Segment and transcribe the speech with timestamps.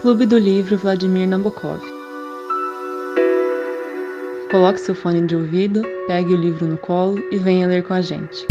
[0.00, 1.80] Clube do Livro Vladimir Nabokov.
[4.48, 8.00] Coloque seu fone de ouvido, pegue o livro no colo e venha ler com a
[8.00, 8.46] gente.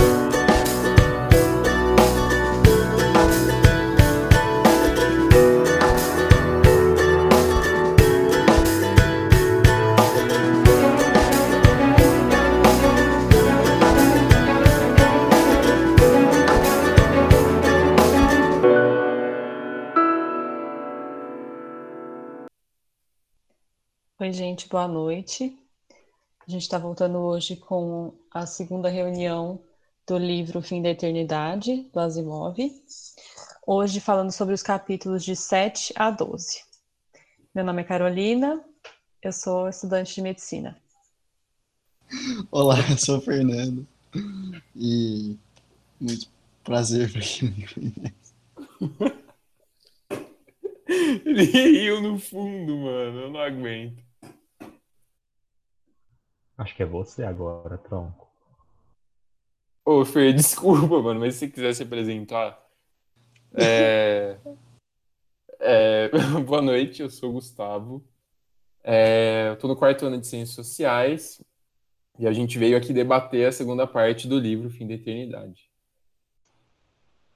[24.38, 25.58] Gente, boa noite.
[26.48, 29.60] A gente está voltando hoje com a segunda reunião
[30.08, 32.56] do livro Fim da Eternidade, do Asimov.
[33.66, 36.64] Hoje falando sobre os capítulos de 7 a 12.
[37.54, 38.64] Meu nome é Carolina,
[39.24, 40.78] eu sou estudante de medicina.
[42.52, 43.88] Olá, eu sou o Fernando.
[44.76, 45.36] E
[46.00, 46.30] muito
[46.64, 48.36] prazer para quem me conhece.
[51.26, 53.20] Ele riu no fundo, mano.
[53.22, 54.07] Eu não aguento.
[56.58, 58.28] Acho que é você agora, tronco.
[59.86, 62.60] Ô, Fer, desculpa, mano, mas se você quiser se apresentar.
[63.54, 64.40] É...
[65.60, 66.10] É...
[66.46, 68.04] Boa noite, eu sou o Gustavo.
[68.84, 69.50] É...
[69.50, 71.40] Eu tô no quarto ano de Ciências Sociais
[72.18, 75.70] e a gente veio aqui debater a segunda parte do livro Fim da Eternidade.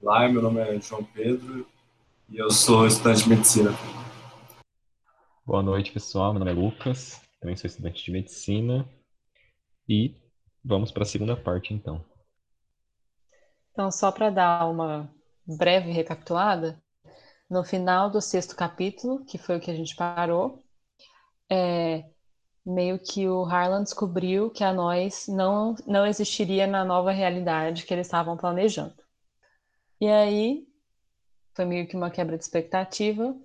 [0.00, 1.64] Olá, meu nome é João Pedro
[2.28, 3.70] e eu sou estudante de medicina.
[5.46, 6.32] Boa noite, pessoal.
[6.32, 8.84] Meu nome é Lucas, também sou estudante de medicina.
[9.92, 10.16] E
[10.64, 12.02] vamos para a segunda parte, então.
[13.72, 15.14] Então, só para dar uma
[15.46, 16.82] breve recapitulada,
[17.50, 20.64] no final do sexto capítulo, que foi o que a gente parou,
[21.50, 22.10] é,
[22.64, 27.92] meio que o Harlan descobriu que a nós não, não existiria na nova realidade que
[27.92, 28.96] eles estavam planejando.
[30.00, 30.66] E aí,
[31.54, 33.36] foi meio que uma quebra de expectativa.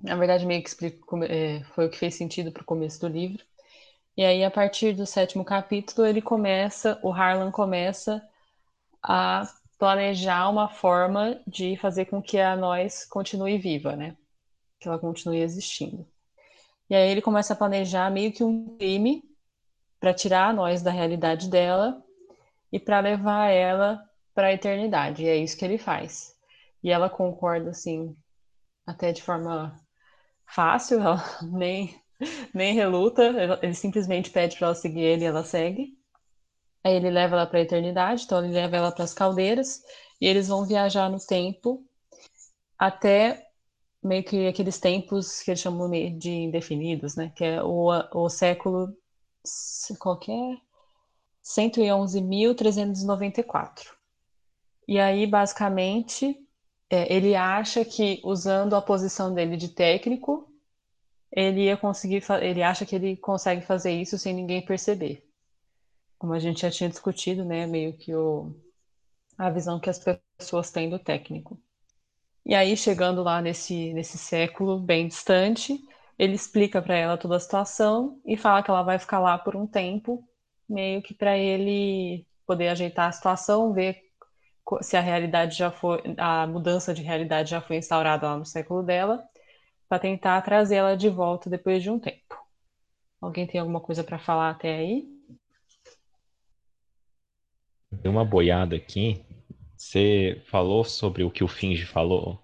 [0.00, 3.08] Na verdade, meio que explico, é, foi o que fez sentido para o começo do
[3.08, 3.44] livro.
[4.18, 8.20] E aí, a partir do sétimo capítulo, ele começa, o Harlan começa
[9.00, 9.48] a
[9.78, 14.16] planejar uma forma de fazer com que a nós continue viva, né?
[14.80, 16.04] Que ela continue existindo.
[16.90, 19.22] E aí ele começa a planejar meio que um crime
[20.00, 22.04] para tirar a nós da realidade dela
[22.72, 24.04] e para levar ela
[24.34, 25.22] para a eternidade.
[25.22, 26.34] E é isso que ele faz.
[26.82, 28.16] E ela concorda assim,
[28.84, 29.80] até de forma
[30.44, 32.02] fácil, ela nem
[32.54, 33.22] nem reluta,
[33.62, 35.96] ele simplesmente pede para ela seguir ele e ela segue.
[36.84, 39.82] Aí ele leva ela para a eternidade, então ele leva ela para as caldeiras
[40.20, 41.84] e eles vão viajar no tempo
[42.78, 43.48] até
[44.02, 47.32] meio que aqueles tempos que eles chamam de indefinidos, né?
[47.34, 48.94] Que é o, o século
[49.98, 50.58] qualquer
[51.44, 53.86] 111.394.
[54.86, 56.36] E aí, basicamente,
[56.88, 60.47] é, ele acha que usando a posição dele de técnico,
[61.30, 65.24] ele ia conseguir, ele acha que ele consegue fazer isso sem ninguém perceber.
[66.18, 68.54] Como a gente já tinha discutido, né, meio que o,
[69.36, 70.00] a visão que as
[70.38, 71.60] pessoas têm do técnico.
[72.44, 75.78] E aí, chegando lá nesse, nesse século bem distante,
[76.18, 79.54] ele explica para ela toda a situação e fala que ela vai ficar lá por
[79.54, 80.26] um tempo,
[80.68, 84.02] meio que para ele poder ajeitar a situação, ver
[84.82, 88.82] se a realidade já foi, a mudança de realidade já foi instaurada lá no século
[88.82, 89.22] dela
[89.88, 92.36] para tentar trazê-la de volta depois de um tempo.
[93.20, 95.08] Alguém tem alguma coisa para falar até aí?
[97.90, 99.24] Deu uma boiada aqui.
[99.76, 102.40] Você falou sobre o que o Finge falou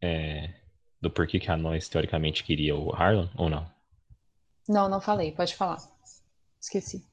[0.00, 0.52] é,
[1.00, 3.70] do porquê que a nós teoricamente queria o Harlan ou não?
[4.68, 5.32] Não, não falei.
[5.32, 5.78] Pode falar.
[6.60, 7.06] Esqueci.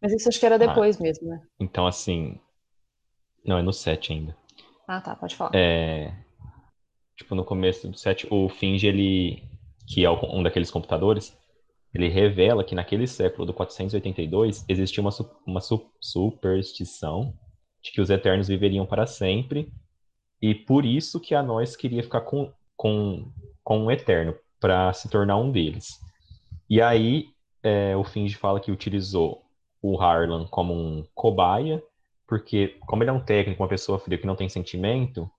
[0.00, 1.42] Mas isso acho que era ah, depois ah, mesmo, né?
[1.58, 2.40] Então, assim.
[3.44, 4.36] Não, é no 7 ainda.
[4.88, 5.14] Ah, tá.
[5.14, 5.52] Pode falar.
[5.54, 6.12] É,
[7.20, 9.42] tipo, no começo do set, o Finge, ele,
[9.86, 11.36] que é um daqueles computadores,
[11.92, 15.10] ele revela que naquele século do 482 existia uma,
[15.46, 15.60] uma
[16.00, 17.34] superstição
[17.82, 19.70] de que os Eternos viveriam para sempre,
[20.40, 23.30] e por isso que a nós queria ficar com, com,
[23.62, 25.98] com um Eterno, para se tornar um deles.
[26.68, 27.28] E aí,
[27.62, 29.42] é, o Finge fala que utilizou
[29.82, 31.82] o Harlan como um cobaia,
[32.26, 35.30] porque como ele é um técnico, uma pessoa fria que não tem sentimento,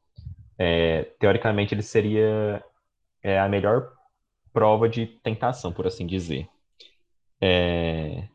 [0.57, 2.63] é, teoricamente ele seria
[3.23, 3.91] é, a melhor
[4.53, 6.47] prova de tentação, por assim dizer.
[7.39, 8.27] É,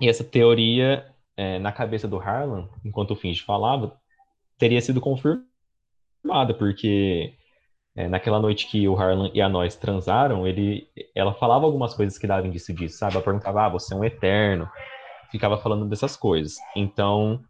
[0.00, 3.98] e essa teoria, é, na cabeça do Harlan, enquanto o Finch falava,
[4.58, 7.34] teria sido confirmada, porque
[7.96, 12.18] é, naquela noite que o Harlan e a nós transaram, ele, ela falava algumas coisas
[12.18, 13.14] que davam indício disso, sabe?
[13.14, 14.68] Ela perguntava, ah, você é um eterno,
[15.30, 16.56] ficava falando dessas coisas.
[16.76, 17.42] Então,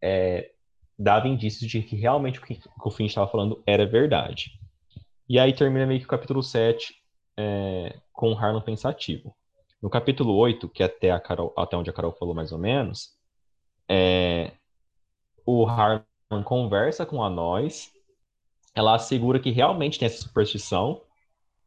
[0.00, 0.50] é,
[0.98, 4.58] dava indícios de que realmente o que o Finn estava falando era verdade.
[5.28, 6.94] E aí termina meio que o capítulo 7
[7.36, 9.34] é, com o Harlan pensativo.
[9.82, 12.58] No capítulo 8, que é até, a Carol, até onde a Carol falou mais ou
[12.58, 13.10] menos,
[13.88, 14.52] é,
[15.44, 16.04] o Harlan
[16.44, 17.92] conversa com a Nós,
[18.74, 21.02] ela assegura que realmente tem essa superstição,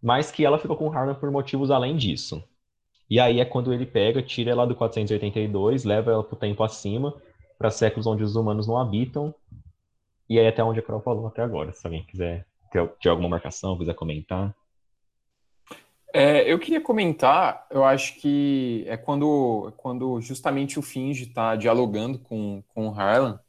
[0.02, 2.44] mas que ela ficou com o Harlan por motivos além disso.
[3.10, 6.64] E aí é quando ele pega, tira ela do 482, leva ela para o tempo
[6.64, 7.14] acima,
[7.58, 9.34] para séculos onde os humanos não habitam,
[10.30, 13.78] e aí até onde a Carol falou até agora, se alguém quiser ter, alguma marcação,
[13.78, 14.56] quiser comentar.
[16.14, 22.20] É, eu queria comentar, eu acho que é quando, quando justamente o Finge está dialogando
[22.20, 23.40] com, com o Harlan,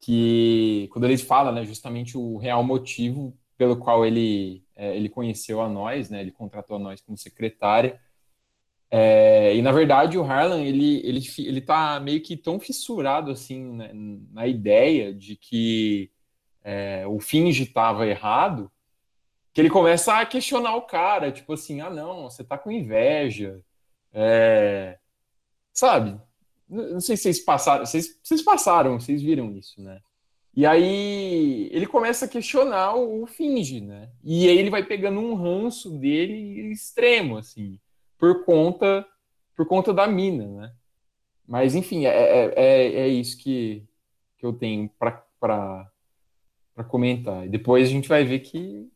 [0.00, 5.60] que quando ele fala, né, justamente o real motivo pelo qual ele, é, ele conheceu
[5.60, 8.00] a nós, né, ele contratou a nós como secretária,
[8.90, 13.72] é, e na verdade o Harlan ele ele ele tá meio que tão fissurado assim
[13.74, 13.90] né,
[14.32, 16.10] na ideia de que
[16.64, 18.70] é, o Finge estava errado
[19.52, 23.60] que ele começa a questionar o cara, tipo assim, ah não, você tá com inveja,
[24.12, 24.98] é,
[25.72, 26.18] sabe?
[26.68, 30.00] Não sei se vocês passaram, vocês, vocês passaram, vocês viram isso, né?
[30.54, 34.10] E aí ele começa a questionar o, o Finge, né?
[34.22, 37.78] E aí ele vai pegando um ranço dele extremo, assim
[38.18, 39.06] por conta
[39.56, 40.72] por conta da mina, né?
[41.46, 43.82] Mas enfim, é, é, é, é isso que,
[44.36, 45.90] que eu tenho para
[46.86, 47.44] comentar.
[47.44, 48.88] E depois a gente vai ver que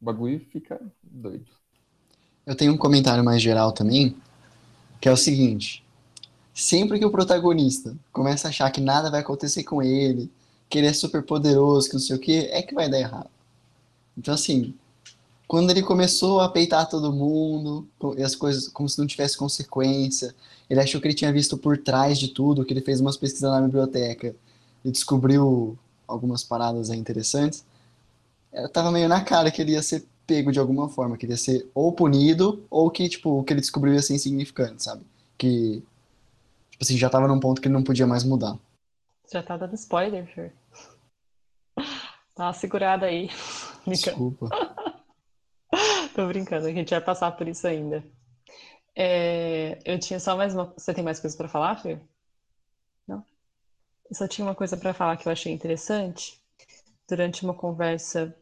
[0.00, 1.50] o bagulho fica doido.
[2.46, 4.16] Eu tenho um comentário mais geral também,
[5.00, 5.84] que é o seguinte:
[6.54, 10.30] sempre que o protagonista começa a achar que nada vai acontecer com ele,
[10.68, 13.30] que ele é super poderoso, que não sei o que, é que vai dar errado.
[14.16, 14.74] Então, assim,
[15.48, 20.34] quando ele começou a peitar todo mundo, e as coisas como se não tivesse consequência,
[20.68, 23.50] ele achou que ele tinha visto por trás de tudo, que ele fez umas pesquisas
[23.50, 24.36] na biblioteca
[24.84, 27.64] e descobriu algumas paradas interessantes.
[28.74, 31.38] Tava meio na cara que ele ia ser pego de alguma forma, que ele ia
[31.38, 35.02] ser ou punido, ou que, tipo, o que ele descobriu ia ser insignificante, sabe?
[35.38, 35.82] Que,
[36.70, 38.58] tipo assim, já tava num ponto que ele não podia mais mudar.
[39.32, 40.52] Já tá dando spoiler, Fer.
[42.36, 43.30] Uma segurada aí.
[43.86, 44.50] Desculpa.
[46.18, 48.02] Tô brincando, a gente vai passar por isso ainda.
[48.92, 50.64] É, eu tinha só mais uma.
[50.76, 51.96] Você tem mais coisa para falar, Fê?
[53.06, 53.24] Não?
[54.10, 56.42] Eu só tinha uma coisa para falar que eu achei interessante.
[57.08, 58.36] Durante uma conversa,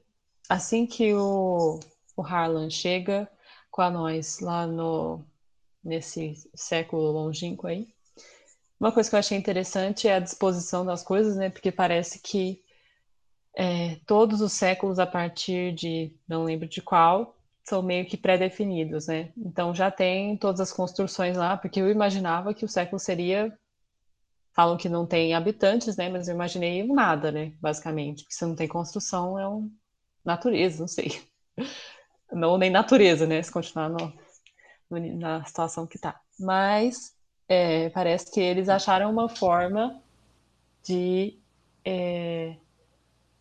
[0.48, 1.78] assim que o,
[2.16, 3.30] o Harlan chega
[3.70, 5.22] com a nós lá no
[5.84, 7.86] nesse século longínquo aí,
[8.80, 11.50] uma coisa que eu achei interessante é a disposição das coisas, né?
[11.50, 12.58] Porque parece que
[13.54, 17.35] é, todos os séculos a partir de não lembro de qual
[17.68, 19.32] são meio que pré-definidos, né?
[19.36, 23.56] Então já tem todas as construções lá, porque eu imaginava que o século seria.
[24.54, 26.08] Falam que não tem habitantes, né?
[26.08, 27.52] Mas eu imaginei nada, né?
[27.60, 28.22] Basicamente.
[28.22, 29.70] Porque se não tem construção, é um
[30.24, 31.20] natureza, não sei.
[32.32, 33.40] Não nem natureza, né?
[33.40, 34.12] Se continuar no,
[34.90, 36.20] no, na situação que tá.
[36.40, 37.14] Mas
[37.48, 40.02] é, parece que eles acharam uma forma
[40.82, 41.38] de
[41.84, 42.56] é,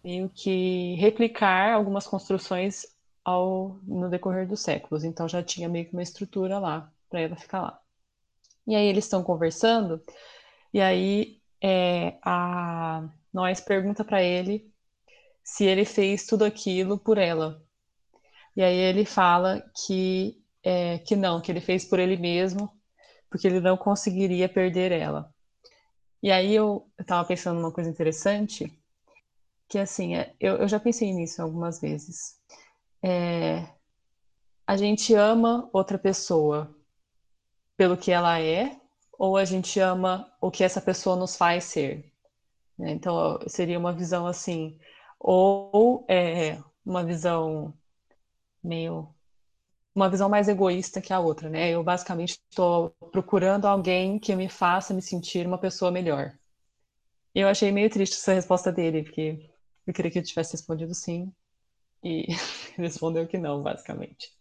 [0.04, 2.95] meio que replicar algumas construções
[3.26, 5.04] ao, no decorrer dos séculos.
[5.04, 7.82] Então já tinha meio que uma estrutura lá para ela ficar lá.
[8.68, 10.02] E aí eles estão conversando,
[10.74, 14.72] e aí é, a nós pergunta para ele
[15.44, 17.62] se ele fez tudo aquilo por ela.
[18.56, 22.72] E aí ele fala que é, que não, que ele fez por ele mesmo,
[23.30, 25.32] porque ele não conseguiria perder ela.
[26.24, 28.72] E aí eu estava pensando numa coisa interessante,
[29.70, 32.40] que assim, é, eu, eu já pensei nisso algumas vezes
[33.08, 33.70] é,
[34.66, 36.76] a gente ama outra pessoa
[37.78, 38.80] pelo que ela é,
[39.14, 42.12] ou a gente ama o que essa pessoa nos faz ser.
[42.76, 42.92] Né?
[42.94, 44.80] Então, seria uma visão assim,
[45.20, 47.78] ou é, uma visão
[48.64, 49.14] meio.
[49.94, 51.70] Uma visão mais egoísta que a outra, né?
[51.70, 56.38] Eu basicamente estou procurando alguém que me faça me sentir uma pessoa melhor.
[57.34, 59.50] Eu achei meio triste essa resposta dele, porque
[59.88, 61.32] eu queria que ele tivesse respondido sim,
[62.06, 62.28] e
[62.78, 64.32] respondeu que não, basicamente.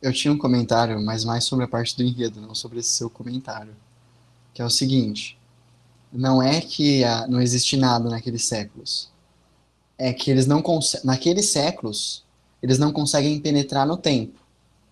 [0.00, 3.10] Eu tinha um comentário, mas mais sobre a parte do enredo, não sobre esse seu
[3.10, 3.74] comentário.
[4.54, 5.36] Que é o seguinte:
[6.12, 9.10] não é que ah, não existe nada naqueles séculos.
[9.98, 11.06] É que eles não conseguem.
[11.06, 12.24] Naqueles séculos,
[12.62, 14.38] eles não conseguem penetrar no tempo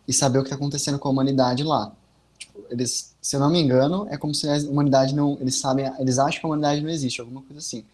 [0.08, 1.92] e saber o que está acontecendo com a humanidade lá.
[2.36, 5.38] Tipo, eles, se eu não me engano, é como se a humanidade não.
[5.40, 7.84] Eles sabem, eles acham que a humanidade não existe, alguma coisa assim.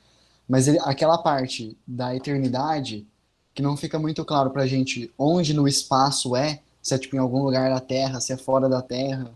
[0.49, 3.07] Mas ele, aquela parte da eternidade,
[3.61, 7.19] que não fica muito claro pra gente onde no espaço é, se é tipo em
[7.19, 9.31] algum lugar da Terra, se é fora da Terra,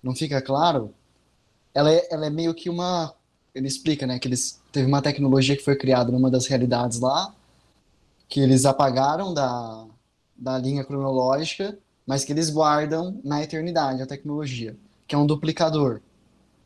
[0.00, 0.94] não fica claro,
[1.74, 3.12] ela é, ela é meio que uma.
[3.52, 7.34] Ele explica, né, que eles teve uma tecnologia que foi criada numa das realidades lá,
[8.28, 9.84] que eles apagaram da,
[10.36, 11.76] da linha cronológica,
[12.06, 14.76] mas que eles guardam na eternidade a tecnologia,
[15.08, 16.00] que é um duplicador.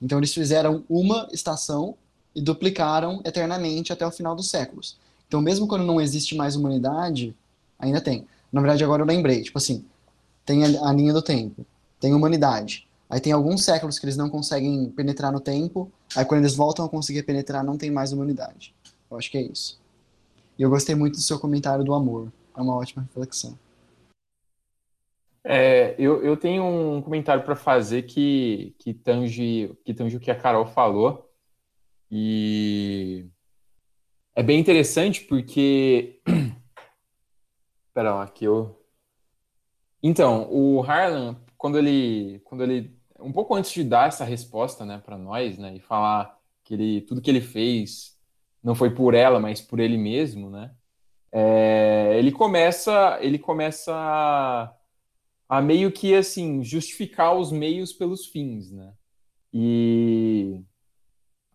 [0.03, 1.97] Então eles fizeram uma estação
[2.37, 5.03] e duplicaram eternamente até o final dos séculos.
[5.35, 7.35] Então mesmo quando não existe mais humanidade,
[7.77, 8.25] ainda tem.
[8.53, 9.85] Na verdade agora eu lembrei, tipo assim,
[10.47, 11.67] tem a, linha do tempo,
[11.99, 12.87] tem humanidade.
[13.11, 16.85] Aí tem alguns séculos que eles não conseguem penetrar no tempo, aí quando eles voltam
[16.85, 18.73] a conseguir penetrar não tem mais humanidade.
[19.11, 19.81] Eu acho que é isso.
[20.57, 22.33] E eu gostei muito do seu comentário do amor.
[22.57, 23.59] É uma ótima reflexão.
[25.43, 30.31] É, eu, eu tenho um comentário para fazer que, que, tange, que tange o que
[30.31, 31.29] a Carol falou.
[32.09, 33.27] E
[34.35, 36.21] é bem interessante porque.
[37.89, 38.81] Espera lá, que eu.
[40.03, 42.99] Então, o Harlan, quando ele, quando ele.
[43.21, 47.01] Um pouco antes de dar essa resposta né, para nós, né, e falar que ele,
[47.03, 48.19] tudo que ele fez
[48.63, 50.75] não foi por ela, mas por ele mesmo, né?
[51.31, 54.75] É, ele começa, ele começa a,
[55.49, 58.95] a, meio que assim justificar os meios pelos fins, né?
[59.53, 60.63] E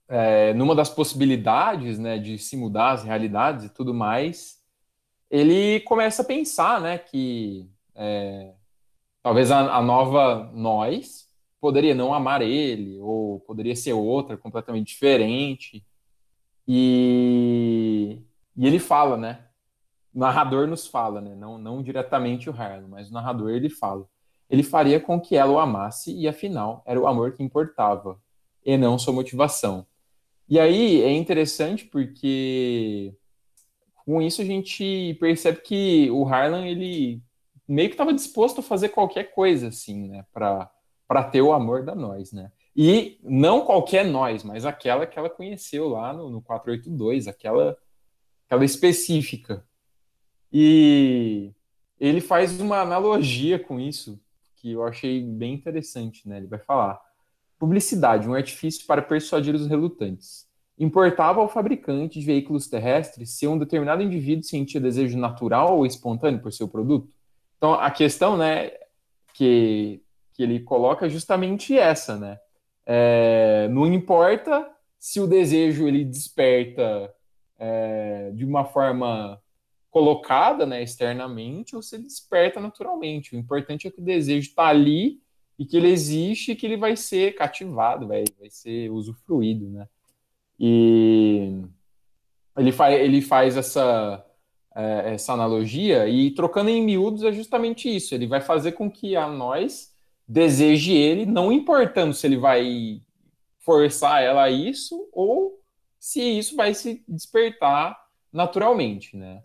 [0.10, 4.58] é, numa das possibilidades, né, de se mudar as realidades e tudo mais,
[5.30, 8.54] ele começa a pensar, né, que é,
[9.22, 11.30] talvez a, a nova nós
[11.62, 15.86] poderia não amar ele ou poderia ser outra completamente diferente
[16.68, 18.22] e,
[18.56, 19.46] e ele fala, né?
[20.14, 21.36] O narrador nos fala, né?
[21.36, 24.08] Não, não diretamente o Harlan, mas o narrador ele fala.
[24.50, 28.20] Ele faria com que ela o amasse e afinal era o amor que importava
[28.64, 29.86] e não sua motivação.
[30.50, 33.14] E aí é interessante porque
[33.96, 37.22] com isso a gente percebe que o Harlan ele
[37.68, 40.72] meio que estava disposto a fazer qualquer coisa assim, né, para
[41.08, 42.52] para ter o amor da nós, né?
[42.76, 47.76] E não qualquer nós, mas aquela que ela conheceu lá no, no 482, aquela,
[48.46, 49.66] aquela específica.
[50.54, 51.52] E
[52.00, 54.22] ele faz uma analogia com isso,
[54.56, 56.38] que eu achei bem interessante, né?
[56.38, 57.02] Ele vai falar:
[57.60, 60.48] publicidade, um artifício para persuadir os relutantes.
[60.78, 66.42] Importava ao fabricante de veículos terrestres se um determinado indivíduo sentia desejo natural ou espontâneo
[66.42, 67.10] por seu produto.
[67.58, 68.72] Então, a questão, né,
[69.34, 70.02] que,
[70.34, 72.40] que ele coloca é justamente essa, né?
[72.86, 77.14] É, não importa se o desejo ele desperta
[77.60, 79.40] é, de uma forma
[79.90, 83.36] colocada né, externamente ou se ele desperta naturalmente.
[83.36, 85.22] O importante é que o desejo está ali
[85.60, 89.70] e que ele existe e que ele vai ser cativado, vai, vai ser usufruído.
[89.70, 89.88] Né?
[90.58, 91.62] E
[92.58, 94.26] ele, fa ele faz essa,
[94.74, 98.16] é, essa analogia e trocando em miúdos é justamente isso.
[98.16, 99.94] Ele vai fazer com que a nós
[100.26, 103.02] deseje ele, não importando se ele vai
[103.60, 105.60] forçar ela a isso ou
[106.00, 108.00] se isso vai se despertar
[108.32, 109.42] naturalmente, né?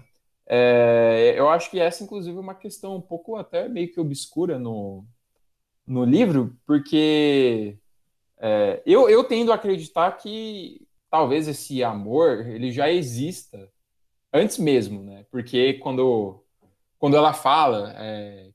[0.47, 4.59] É, eu acho que essa, inclusive, é uma questão um pouco até meio que obscura
[4.59, 5.05] no,
[5.87, 7.77] no livro, porque
[8.39, 13.71] é, eu, eu tendo a acreditar que talvez esse amor ele já exista
[14.33, 15.25] antes mesmo, né?
[15.31, 16.43] Porque quando,
[16.99, 18.51] quando ela fala é,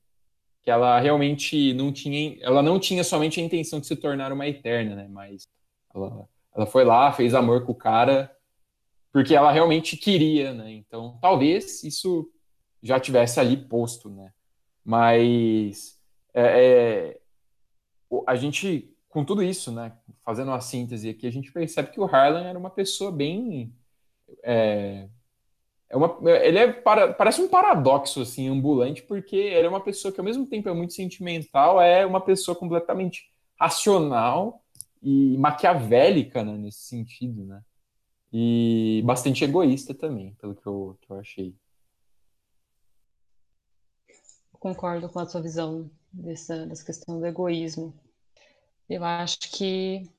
[0.62, 4.46] que ela realmente não tinha, ela não tinha somente a intenção de se tornar uma
[4.46, 5.08] eterna, né?
[5.08, 5.48] Mas
[5.94, 8.30] ela, ela foi lá, fez amor com o cara
[9.12, 10.70] porque ela realmente queria, né?
[10.72, 12.30] Então, talvez isso
[12.82, 14.32] já tivesse ali posto, né?
[14.84, 15.98] Mas
[16.32, 17.19] é, é,
[18.26, 19.92] a gente, com tudo isso, né?
[20.24, 23.72] Fazendo uma síntese aqui, a gente percebe que o Harlan era uma pessoa bem
[24.42, 25.08] é,
[25.88, 30.12] é uma, ele é para, parece um paradoxo assim ambulante porque ele é uma pessoa
[30.12, 34.62] que ao mesmo tempo é muito sentimental é uma pessoa completamente racional
[35.02, 37.62] e maquiavélica né, nesse sentido né
[38.32, 41.54] e bastante egoísta também pelo que eu, que eu achei
[44.60, 47.92] concordo com a sua visão dessa, dessa questão do egoísmo
[48.90, 50.10] eu acho que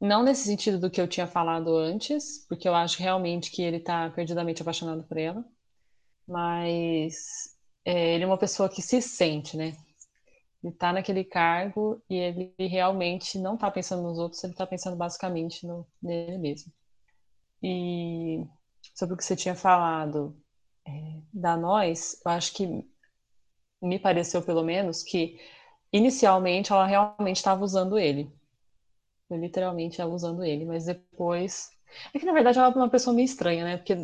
[0.00, 3.78] não nesse sentido do que eu tinha falado antes, porque eu acho realmente que ele
[3.78, 5.44] está perdidamente apaixonado por ela,
[6.26, 9.76] mas é, ele é uma pessoa que se sente, né?
[10.62, 14.96] Ele está naquele cargo e ele realmente não está pensando nos outros, ele está pensando
[14.96, 16.72] basicamente no, nele mesmo.
[17.62, 18.46] E
[18.94, 20.36] sobre o que você tinha falado
[20.86, 22.88] é, da nós, eu acho que
[23.82, 25.38] me pareceu pelo menos que
[25.92, 28.30] inicialmente ela realmente estava usando ele
[29.30, 31.70] foi literalmente ela usando ele, mas depois.
[32.12, 33.76] É que na verdade ela é uma pessoa meio estranha, né?
[33.76, 33.96] Porque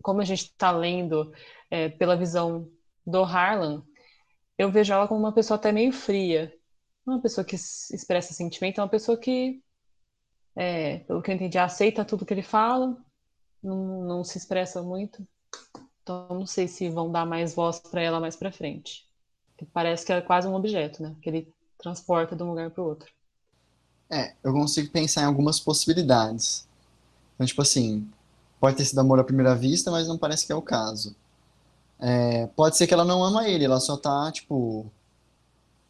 [0.00, 1.32] como a gente está lendo
[1.68, 2.70] é, pela visão
[3.04, 3.82] do Harlan,
[4.56, 6.54] eu vejo ela como uma pessoa até meio fria.
[7.04, 9.60] Não uma pessoa que expressa sentimento, é uma pessoa que,
[10.54, 12.96] é, pelo que eu entendi, aceita tudo que ele fala,
[13.60, 15.26] não, não se expressa muito.
[16.02, 19.07] Então não sei se vão dar mais voz para ela mais para frente.
[19.66, 21.14] Parece que é quase um objeto, né?
[21.22, 23.12] Que ele transporta de um lugar para o outro.
[24.10, 26.66] É, eu consigo pensar em algumas possibilidades.
[27.34, 28.08] Então, tipo assim,
[28.58, 31.14] pode ter sido amor à primeira vista, mas não parece que é o caso.
[32.00, 34.86] É, pode ser que ela não ama ele, ela só tá, tipo,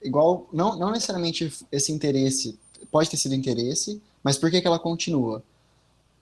[0.03, 2.59] igual, não, não necessariamente esse interesse,
[2.91, 5.43] pode ter sido interesse, mas por que que ela continua?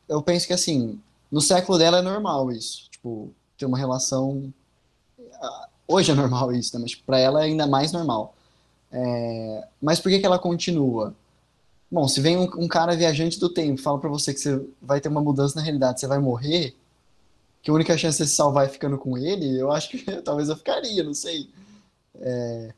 [0.08, 1.00] Eu penso que, assim,
[1.30, 4.52] no século dela é normal isso, tipo, ter uma relação,
[5.86, 6.82] hoje é normal isso, né?
[6.82, 8.34] mas tipo, pra ela é ainda mais normal.
[8.92, 11.14] É, mas por que que ela continua?
[11.90, 15.00] Bom, se vem um, um cara viajante do tempo, fala pra você que você vai
[15.00, 16.74] ter uma mudança na realidade, você vai morrer,
[17.62, 20.48] que a única chance de se salvar é ficando com ele, eu acho que talvez
[20.48, 21.48] eu ficaria, não sei.
[22.20, 22.72] É,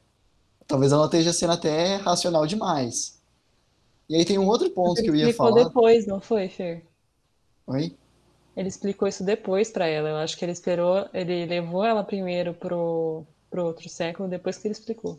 [0.67, 3.19] talvez ela esteja sendo até racional demais.
[4.09, 5.61] E aí tem um outro ponto que eu ia falar.
[5.61, 6.85] Ele depois, não foi, Fer?
[7.67, 7.95] Oi?
[8.59, 10.09] Ele explicou isso depois para ela.
[10.09, 14.67] Eu acho que ele esperou, ele levou ela primeiro pro, pro outro século, depois que
[14.67, 15.17] ele explicou.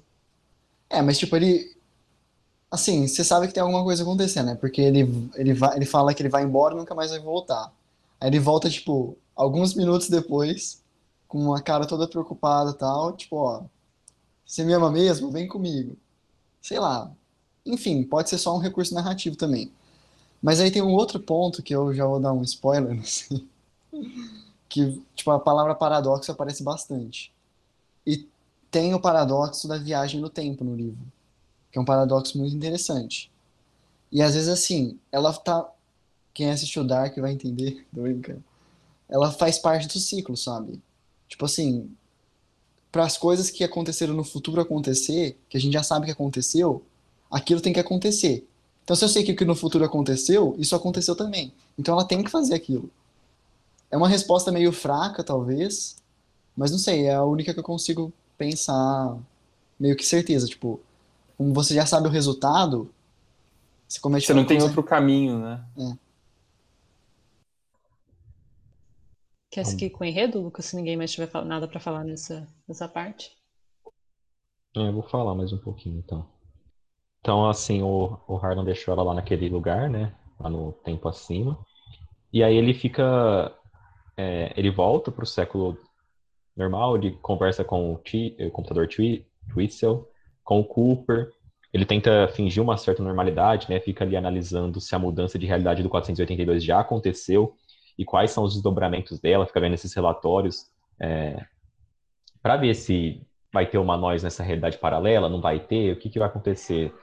[0.89, 1.74] É, mas tipo, ele.
[2.69, 4.55] Assim, você sabe que tem alguma coisa acontecendo, né?
[4.55, 7.72] Porque ele, ele, vai, ele fala que ele vai embora e nunca mais vai voltar.
[8.19, 10.84] Aí ele volta, tipo, alguns minutos depois,
[11.25, 13.63] com uma cara toda preocupada e tal, tipo, ó,
[14.46, 15.31] você me ama mesmo?
[15.31, 15.96] Vem comigo.
[16.62, 17.10] Sei lá.
[17.65, 19.72] Enfim, pode ser só um recurso narrativo também.
[20.41, 23.00] Mas aí tem um outro ponto que eu já vou dar um spoiler.
[24.72, 27.34] Que, tipo, a palavra paradoxo aparece bastante.
[28.05, 28.27] E
[28.69, 31.01] tem o paradoxo da viagem no tempo no livro,
[31.72, 33.31] que é um paradoxo muito interessante.
[34.12, 35.67] E às vezes, assim, ela tá.
[36.36, 38.43] Quem assistiu Dark vai entender, tô brincando.
[39.10, 40.79] Ela faz parte do ciclo, sabe?
[41.27, 41.89] Tipo assim,
[42.91, 46.84] para as coisas que aconteceram no futuro acontecer, que a gente já sabe que aconteceu,
[47.29, 48.48] aquilo tem que acontecer.
[48.89, 51.53] Então, se eu sei que o que no futuro aconteceu, isso aconteceu também.
[51.77, 52.89] Então, ela tem que fazer aquilo.
[53.91, 56.01] É uma resposta meio fraca, talvez,
[56.58, 59.15] mas não sei, é a única que eu consigo pensar
[59.80, 60.47] meio que certeza.
[60.47, 60.80] Tipo,
[61.38, 62.89] como você já sabe o resultado,
[63.88, 65.63] você comete Você não tem outro caminho, né?
[65.78, 65.97] É.
[69.52, 72.88] Quer seguir com o enredo, Lucas, se ninguém mais tiver nada para falar nessa, nessa
[72.88, 73.38] parte?
[74.75, 76.38] É, eu vou falar mais um pouquinho, então.
[77.21, 80.13] Então, assim, o, o Harlan deixou ela lá naquele lugar, né?
[80.39, 81.58] Lá no tempo acima.
[82.32, 83.53] E aí ele fica...
[84.17, 85.77] É, ele volta pro século
[86.55, 90.08] normal, ele conversa com o, T, o computador Twitzel,
[90.43, 91.32] com o Cooper.
[91.71, 93.79] Ele tenta fingir uma certa normalidade, né?
[93.79, 97.55] Fica ali analisando se a mudança de realidade do 482 já aconteceu
[97.97, 100.65] e quais são os desdobramentos dela, fica vendo esses relatórios
[100.99, 101.45] é,
[102.41, 106.10] para ver se vai ter uma nós nessa realidade paralela, não vai ter, o que,
[106.10, 106.93] que vai acontecer,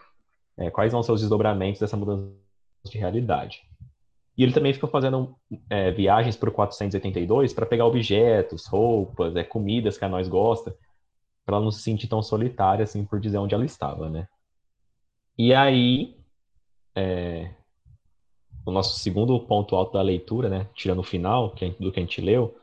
[0.57, 2.33] é, quais vão ser os desdobramentos dessa mudança
[2.85, 3.63] de realidade.
[4.37, 5.35] E ele também fica fazendo
[5.71, 10.77] é, viagens para o 482 para pegar objetos, roupas, é, comidas que a nós gosta,
[11.45, 14.29] para ela não se sentir tão solitária assim por dizer onde ela estava, né?
[15.39, 16.17] E aí,
[16.95, 17.51] é,
[18.65, 22.21] o nosso segundo ponto alto da leitura, né, tirando o final do que a gente
[22.21, 22.59] leu,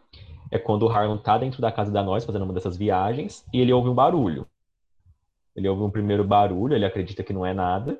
[0.52, 3.60] é quando o Harlan tá dentro da casa da nós fazendo uma dessas viagens e
[3.60, 4.48] ele ouve um barulho.
[5.56, 8.00] Ele ouve um primeiro barulho, ele acredita que não é nada.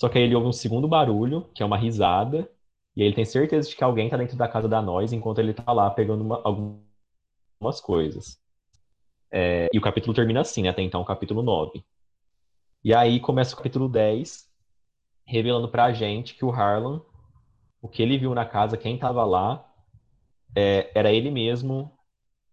[0.00, 2.50] Só que aí ele ouve um segundo barulho, que é uma risada,
[2.96, 5.38] e aí ele tem certeza de que alguém tá dentro da casa da nós enquanto
[5.38, 8.38] ele tá lá pegando uma, algumas coisas.
[9.30, 10.68] É, e o capítulo termina assim, né?
[10.68, 11.84] Até então, o capítulo 9.
[12.84, 14.48] E aí começa o capítulo 10,
[15.26, 17.00] revelando pra gente que o Harlan,
[17.80, 19.66] o que ele viu na casa, quem tava lá,
[20.54, 21.90] é, era ele mesmo,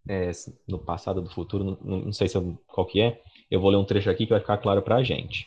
[0.08, 0.30] é,
[0.66, 3.22] no passado, do futuro, não, não sei se qual que é.
[3.52, 5.46] Eu vou ler um trecho aqui que vai ficar claro pra gente.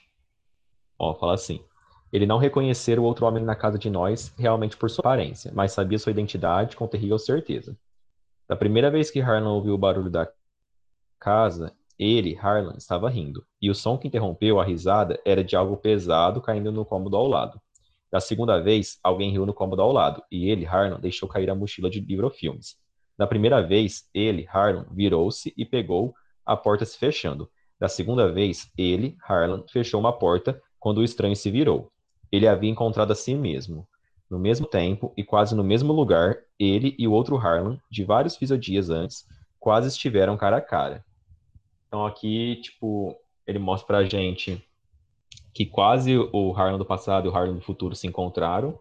[0.99, 1.59] Ó, fala assim.
[2.13, 5.71] Ele não reconhecer o outro homem na casa de nós realmente por sua aparência, mas
[5.71, 7.75] sabia sua identidade com terrível certeza.
[8.47, 10.31] Da primeira vez que Harlan ouviu o barulho da
[11.19, 15.75] casa, ele, Harlan, estava rindo, e o som que interrompeu a risada era de algo
[15.75, 17.59] pesado caindo no cômodo ao lado.
[18.11, 21.55] Da segunda vez, alguém riu no cômodo ao lado, e ele, Harlan, deixou cair a
[21.55, 22.77] mochila de livrofilmes.
[23.17, 26.13] Da primeira vez, ele, Harlan, virou-se e pegou
[26.45, 27.49] a porta se fechando.
[27.79, 31.91] Da segunda vez, ele, Harlan, fechou uma porta quando o estranho se virou.
[32.31, 33.87] Ele havia encontrado a si mesmo.
[34.29, 38.37] No mesmo tempo e quase no mesmo lugar, ele e o outro Harlan, de vários
[38.59, 39.27] dias antes,
[39.59, 41.05] quase estiveram cara a cara.
[41.87, 44.63] Então aqui, tipo, ele mostra pra gente
[45.53, 48.77] que quase o Harlan do passado e o Harlan do futuro se encontraram.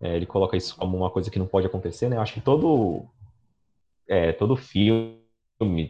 [0.00, 2.18] É, ele coloca isso como uma coisa que não pode acontecer, né?
[2.18, 3.06] Acho que todo,
[4.06, 5.18] é, todo filme,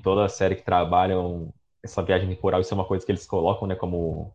[0.02, 1.52] toda série que trabalham
[1.84, 4.34] essa viagem temporal, isso é uma coisa que eles colocam, né, como,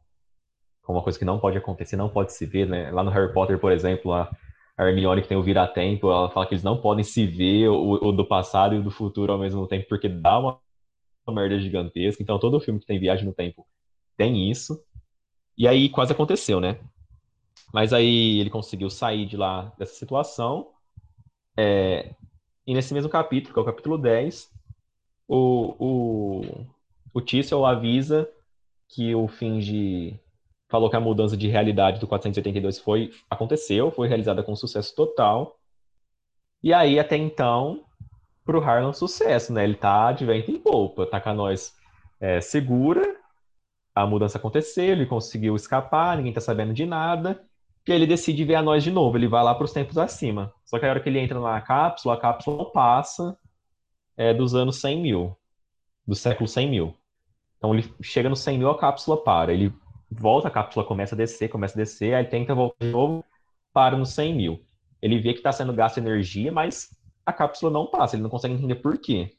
[0.83, 2.91] como uma coisa que não pode acontecer, não pode se ver, né?
[2.91, 4.29] Lá no Harry Potter, por exemplo, a
[4.77, 8.11] Hermione que tem o vira-tempo, ela fala que eles não podem se ver o, o,
[8.11, 10.59] do passado e o do futuro ao mesmo tempo, porque dá uma,
[11.27, 12.23] uma merda gigantesca.
[12.23, 13.67] Então, todo filme que tem viagem no tempo
[14.15, 14.81] tem isso.
[15.57, 16.79] E aí quase aconteceu, né?
[17.73, 20.71] Mas aí ele conseguiu sair de lá dessa situação.
[21.57, 22.15] É,
[22.65, 24.49] e nesse mesmo capítulo, que é o capítulo 10,
[25.27, 26.41] o, o,
[27.13, 28.29] o Tissel avisa
[28.87, 30.19] que o Finge
[30.67, 35.57] falou que a mudança de realidade do 482 foi aconteceu, foi realizada com sucesso total.
[36.61, 37.85] E aí, até então,
[38.45, 39.63] pro Harlan, sucesso, né?
[39.63, 41.73] Ele tá de vento em polpa, tá com a nós
[42.19, 43.15] é, segura,
[43.95, 47.43] a mudança aconteceu, ele conseguiu escapar, ninguém tá sabendo de nada,
[47.87, 50.53] e ele decide ver a nós de novo, ele vai lá pros tempos acima.
[50.65, 53.37] Só que a hora que ele entra na cápsula, a cápsula passa
[54.17, 55.37] é, dos anos 100 mil,
[56.05, 56.98] do século 100 mil.
[57.59, 59.53] Então ele chega no 100 mil, a cápsula para.
[59.53, 59.71] Ele
[60.09, 63.23] volta, a cápsula começa a descer, começa a descer, aí tenta voltar de novo,
[63.71, 64.65] para no 100 mil.
[65.01, 66.89] Ele vê que está sendo gasto energia, mas
[67.25, 69.35] a cápsula não passa, ele não consegue entender por quê.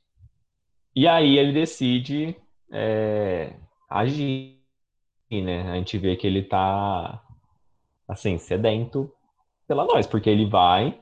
[0.94, 2.36] E aí ele decide
[2.70, 3.54] é,
[3.88, 4.60] agir,
[5.30, 5.70] né?
[5.70, 7.22] A gente vê que ele está,
[8.06, 9.12] assim, sedento
[9.66, 11.00] pela nós, porque ele vai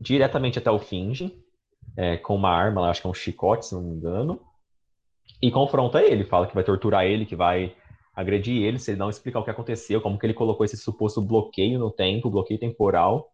[0.00, 1.36] diretamente até o Finge,
[1.96, 4.40] é, com uma arma, acho que é um chicote, se não me engano,
[5.42, 7.74] e confronta ele, fala que vai torturar ele, que vai
[8.14, 11.20] agredir ele, se ele não explicar o que aconteceu, como que ele colocou esse suposto
[11.20, 13.32] bloqueio no tempo, bloqueio temporal,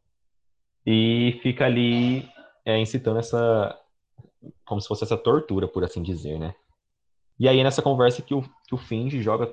[0.87, 2.27] e fica ali
[2.65, 3.79] é, incitando essa,
[4.65, 6.55] como se fosse essa tortura, por assim dizer, né?
[7.39, 9.53] E aí nessa conversa que o, que o Finge joga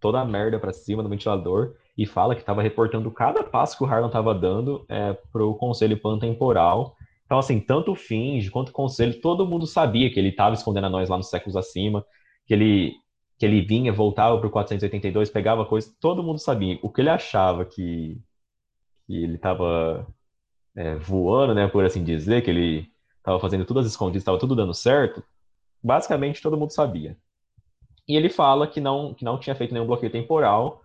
[0.00, 3.84] toda a merda pra cima do ventilador e fala que estava reportando cada passo que
[3.84, 6.96] o Harlan estava dando é, pro Conselho Pantemporal.
[7.26, 10.86] Então, assim, tanto o Finge quanto o Conselho, todo mundo sabia que ele estava escondendo
[10.86, 12.04] a nós lá nos séculos acima,
[12.46, 12.94] que ele
[13.38, 16.78] que ele vinha, voltava para o 482, pegava coisa, todo mundo sabia.
[16.82, 18.18] O que ele achava que,
[19.06, 20.06] que ele estava
[20.74, 24.56] é, voando, né, por assim dizer, que ele estava fazendo tudo às escondidas, estava tudo
[24.56, 25.22] dando certo,
[25.82, 27.16] basicamente todo mundo sabia.
[28.08, 30.82] E ele fala que não, que não tinha feito nenhum bloqueio temporal,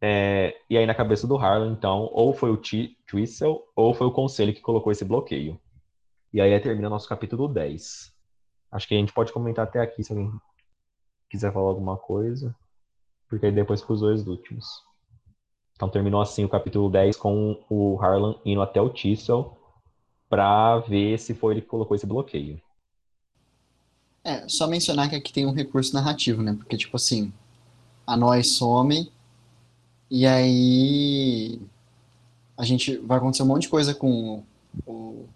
[0.00, 2.60] é, e aí na cabeça do Harlan, então, ou foi o
[3.06, 5.60] Twissel, ou foi o Conselho que colocou esse bloqueio.
[6.32, 8.12] E aí termina nosso capítulo 10.
[8.70, 10.30] Acho que a gente pode comentar até aqui, se alguém
[11.28, 12.54] quiser falar alguma coisa,
[13.28, 14.66] porque aí depois para os dois últimos.
[15.74, 19.56] Então terminou assim o capítulo 10 com o Harlan indo até o Tissel
[20.28, 22.60] para ver se foi ele que colocou esse bloqueio.
[24.24, 26.52] É, só mencionar que aqui tem um recurso narrativo, né?
[26.52, 27.32] Porque, tipo assim,
[28.06, 29.10] a nós some
[30.10, 31.60] e aí
[32.56, 34.42] a gente vai acontecer um monte de coisa com
[34.86, 35.26] o,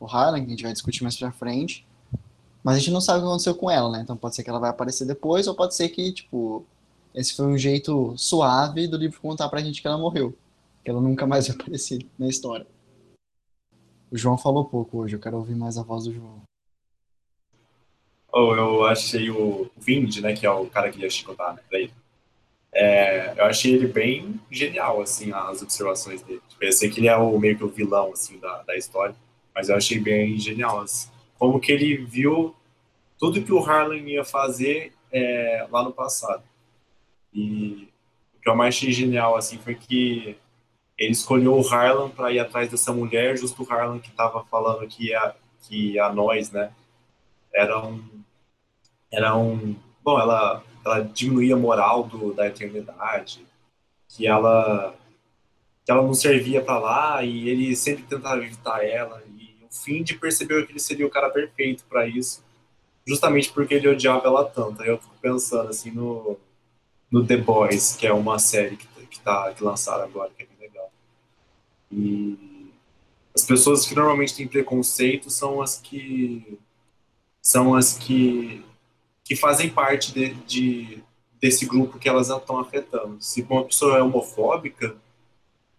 [0.00, 1.86] o Harlan, que a gente vai discutir mais pra frente.
[2.62, 4.00] Mas a gente não sabe o que aconteceu com ela, né?
[4.00, 6.64] Então pode ser que ela vai aparecer depois, ou pode ser que, tipo,
[7.14, 10.34] esse foi um jeito suave do livro contar pra gente que ela morreu.
[10.82, 12.66] Que ela nunca mais vai aparecer na história.
[14.10, 16.42] O João falou pouco hoje, eu quero ouvir mais a voz do João.
[18.32, 21.92] Oh, eu achei o Vind, né, que é o cara que ia chicotar, né, ele.
[22.74, 26.42] É, eu achei ele bem genial, assim, as observações dele.
[26.48, 29.14] Tipo, eu sei que ele é o, meio que o vilão, assim, da, da história,
[29.54, 32.54] mas eu achei bem genial, assim como que ele viu
[33.18, 36.42] tudo que o Harlan ia fazer é, lá no passado.
[37.32, 37.88] E
[38.34, 40.36] o que eu mais achei genial assim foi que
[40.96, 44.86] ele escolheu o Harlan para ir atrás dessa mulher, justo o Harlan que estava falando
[44.86, 46.72] que a, que a nós, né,
[47.52, 48.02] era um,
[49.12, 53.44] era um, bom, ela, ela diminuía a moral do, da eternidade,
[54.08, 54.94] que ela,
[55.84, 59.22] que ela não servia para lá e ele sempre tentava evitar ela
[59.74, 62.44] Find percebeu que ele seria o cara perfeito para isso,
[63.06, 64.80] justamente porque ele odiava ela tanto.
[64.80, 66.38] Aí eu fico pensando assim no,
[67.10, 70.46] no The Boys, que é uma série que, que, tá, que lançaram agora, que é
[70.46, 70.92] bem legal.
[71.90, 72.70] E
[73.34, 76.58] as pessoas que normalmente têm preconceito são as que
[77.42, 78.64] são as que
[79.24, 81.02] que fazem parte de, de
[81.40, 83.16] desse grupo que elas estão afetando.
[83.20, 84.96] Se uma pessoa é homofóbica,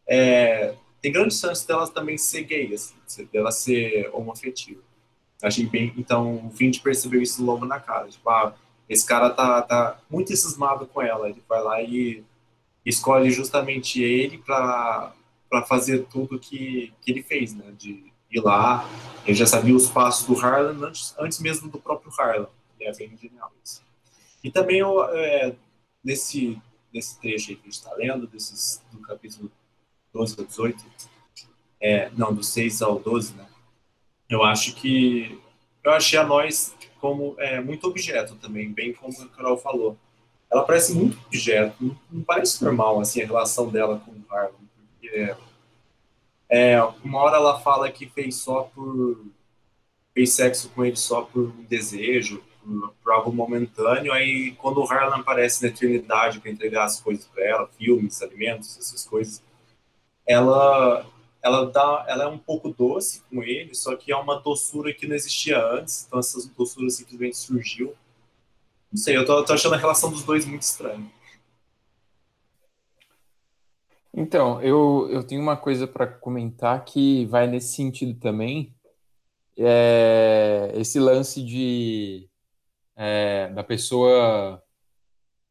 [0.07, 2.95] é, tem grandes chances dela também ser gay, assim,
[3.31, 4.81] dela ser homoafetiva.
[5.41, 5.93] Achei bem.
[5.97, 8.07] Então, o Vinci percebeu isso logo na cara.
[8.07, 8.55] Tipo, ah,
[8.89, 11.29] esse cara tá, tá muito cismado com ela.
[11.29, 12.23] Ele vai lá e
[12.85, 15.13] escolhe justamente ele para
[15.67, 17.65] fazer tudo que, que ele fez, né?
[17.77, 18.87] De ir lá.
[19.25, 22.47] Ele já sabia os passos do Harlan antes, antes mesmo do próprio Harlan.
[22.85, 23.81] É bem genial isso.
[24.43, 24.81] E também,
[25.13, 25.55] é,
[26.03, 26.61] nesse,
[26.93, 29.51] nesse trecho que a gente está lendo, desses, do capítulo
[30.13, 30.85] 12 ao 18,
[31.81, 33.47] é, não, do 6 ao 12, né?
[34.29, 35.39] Eu acho que
[35.83, 39.97] eu achei a nós como é, muito objeto também, bem como a Carol falou.
[40.51, 44.53] Ela parece muito objeto, não, não parece normal assim a relação dela com o Harlan,
[44.99, 45.35] porque
[46.49, 49.25] É, uma hora ela fala que fez só por.
[50.13, 52.43] fez sexo com ele só por um desejo,
[53.01, 54.11] por, algo momentâneo.
[54.11, 58.77] Aí quando o Harlan aparece na eternidade para entregar as coisas para ela, filmes, alimentos,
[58.77, 59.43] essas coisas,
[60.27, 61.05] ela.
[61.43, 65.05] Ela, dá, ela é um pouco doce com ele, só que é uma doçura que
[65.05, 67.93] não existia antes, então essa doçura simplesmente surgiu.
[68.91, 71.05] Não sei, eu tô, tô achando a relação dos dois muito estranha.
[74.17, 78.73] Então, eu, eu tenho uma coisa para comentar que vai nesse sentido também.
[79.57, 82.29] É esse lance de
[82.95, 84.61] é, da pessoa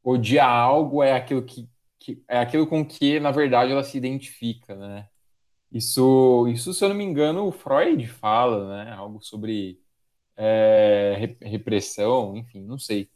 [0.03, 4.75] odiar algo é aquilo que, que é aquilo com que na verdade ela se identifica,
[4.75, 5.09] né?
[5.73, 8.93] Isso, isso se eu não me engano, o Freud fala, né?
[8.93, 9.81] Algo sobre
[10.37, 13.11] é, re- repressão, enfim, não sei.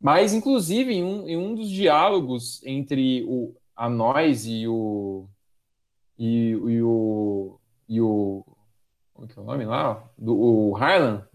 [0.00, 5.28] Mas, inclusive, em um, em um dos diálogos entre o, a nós e o,
[6.18, 8.44] e, e o, e o,
[9.12, 10.02] como que é o nome lá?
[10.16, 11.26] Do, o Harlan,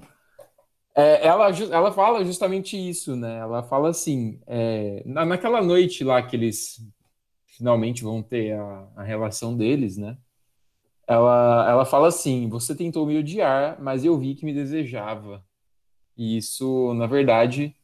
[0.96, 3.38] é, ela, ela fala justamente isso, né?
[3.40, 6.80] Ela fala assim, é, na, naquela noite lá que eles
[7.46, 10.18] finalmente vão ter a, a relação deles, né?
[11.08, 15.44] Ela, ela fala assim: Você tentou me odiar, mas eu vi que me desejava.
[16.18, 17.76] E isso, na verdade,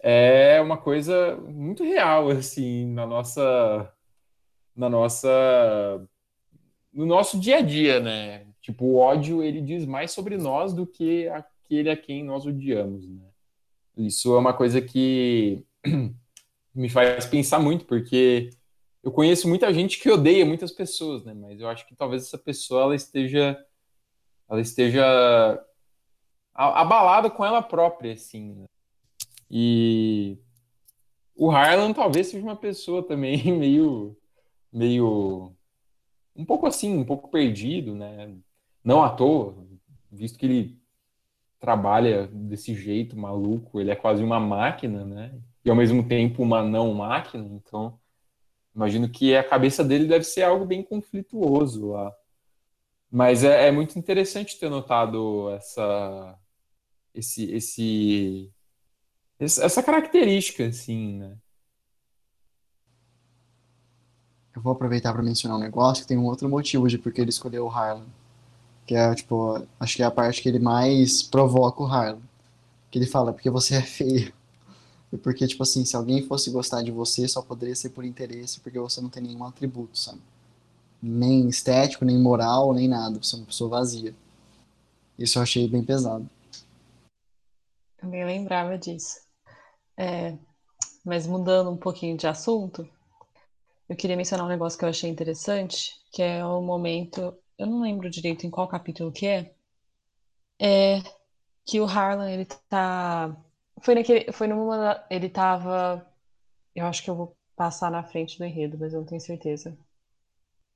[0.00, 3.92] é uma coisa muito real, assim, na nossa,
[4.76, 5.28] na nossa,
[6.92, 8.46] no nosso dia a dia, né?
[8.60, 11.28] Tipo, o ódio, ele diz mais sobre nós do que
[11.72, 13.24] aquele a quem nós odiamos, né?
[13.96, 15.64] Isso é uma coisa que
[16.74, 18.50] me faz pensar muito, porque
[19.02, 21.32] eu conheço muita gente que odeia muitas pessoas, né?
[21.34, 23.58] Mas eu acho que talvez essa pessoa ela esteja,
[24.48, 25.64] ela esteja
[26.54, 28.52] abalada com ela própria, assim.
[28.54, 28.64] né?
[29.50, 30.38] E
[31.34, 34.16] o Harlan talvez seja uma pessoa também meio,
[34.72, 35.52] meio,
[36.36, 38.34] um pouco assim, um pouco perdido, né?
[38.84, 39.54] Não à toa,
[40.10, 40.81] visto que ele
[41.62, 45.32] trabalha desse jeito maluco, ele é quase uma máquina, né?
[45.64, 47.96] E ao mesmo tempo uma não máquina, então
[48.74, 52.12] imagino que a cabeça dele deve ser algo bem conflituoso lá.
[53.08, 56.36] Mas é, é muito interessante ter notado essa,
[57.14, 58.52] esse, esse,
[59.38, 61.36] essa característica, assim, né?
[64.56, 67.20] Eu vou aproveitar para mencionar um negócio que tem um outro motivo de por que
[67.20, 68.08] ele escolheu o Harlan.
[68.92, 72.20] Que é, tipo, acho que é a parte que ele mais provoca o Harlan.
[72.90, 74.30] Que ele fala, porque você é feio.
[75.10, 78.60] E porque, tipo assim, se alguém fosse gostar de você, só poderia ser por interesse,
[78.60, 80.20] porque você não tem nenhum atributo, sabe?
[81.02, 83.18] Nem estético, nem moral, nem nada.
[83.18, 84.14] Você é uma pessoa vazia.
[85.18, 86.28] Isso eu achei bem pesado.
[87.96, 89.20] Também lembrava disso.
[89.96, 90.36] É,
[91.02, 92.86] mas mudando um pouquinho de assunto,
[93.88, 97.82] eu queria mencionar um negócio que eu achei interessante, que é o momento, eu não
[97.82, 99.54] lembro direito em qual capítulo que é,
[100.60, 100.98] é
[101.64, 103.36] que o Harlan, ele tá,
[103.80, 106.04] foi naquele, foi numa, ele tava,
[106.74, 109.76] eu acho que eu vou passar na frente do enredo, mas eu não tenho certeza,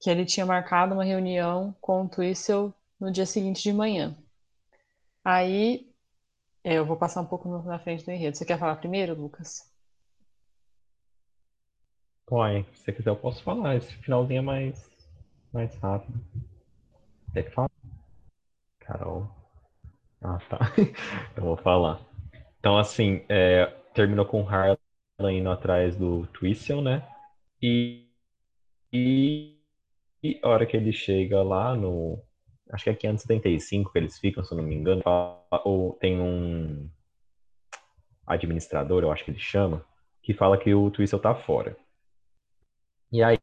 [0.01, 4.17] que ele tinha marcado uma reunião com o Twistle no dia seguinte de manhã.
[5.25, 5.91] Aí,
[6.63, 8.37] é, eu vou passar um pouco na frente do enredo.
[8.37, 9.69] Você quer falar primeiro, Lucas?
[12.31, 13.77] Uai, se você quiser eu posso falar.
[13.77, 14.91] Esse finalzinho é mais,
[15.53, 16.21] mais rápido.
[17.37, 17.71] Quer que fala?
[18.81, 19.29] Carol.
[20.23, 20.59] Ah, tá.
[21.37, 22.01] Eu vou falar.
[22.59, 24.79] Então, assim, é, terminou com Harlan
[25.31, 27.07] indo atrás do Twistle, né?
[27.61, 28.09] E,
[28.91, 29.61] e,
[30.23, 32.19] e a hora que ele chega lá no.
[32.73, 35.03] Acho que é 575 que eles ficam, se eu não me engano.
[35.63, 36.89] Ou tem um
[38.27, 39.85] administrador, eu acho que ele chama,
[40.23, 41.77] que fala que o Twistle tá fora.
[43.13, 43.39] E aí,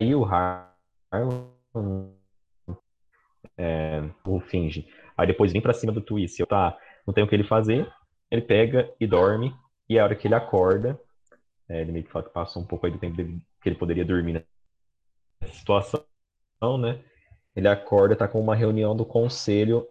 [0.00, 1.50] aí o Harlan
[3.56, 4.86] é, o finge.
[5.16, 6.76] Aí depois vem pra cima do Twistle, tá?
[7.06, 7.90] Não tem o que ele fazer.
[8.30, 9.54] Ele pega e dorme.
[9.88, 10.98] E a hora que ele acorda,
[11.68, 13.76] é, ele meio que fala que passou um pouco aí do tempo dele, que ele
[13.76, 14.44] poderia dormir
[15.40, 16.04] nessa situação,
[16.78, 17.00] né?
[17.54, 19.86] Ele acorda, tá com uma reunião do conselho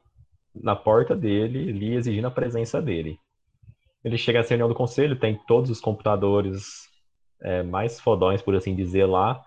[0.55, 3.19] na porta dele, ali exigindo a presença dele.
[4.03, 6.89] Ele chega nessa reunião do conselho, tem todos os computadores
[7.41, 9.43] é, mais fodões, por assim dizer, lá.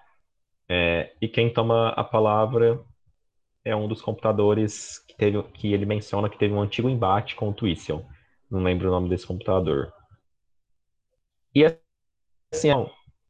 [0.69, 2.81] É, e quem toma a palavra
[3.65, 7.49] é um dos computadores que, teve, que ele menciona que teve um antigo embate com
[7.51, 8.05] o Twistle.
[8.51, 9.93] Não lembro o nome desse computador.
[11.55, 11.65] E
[12.53, 12.69] assim,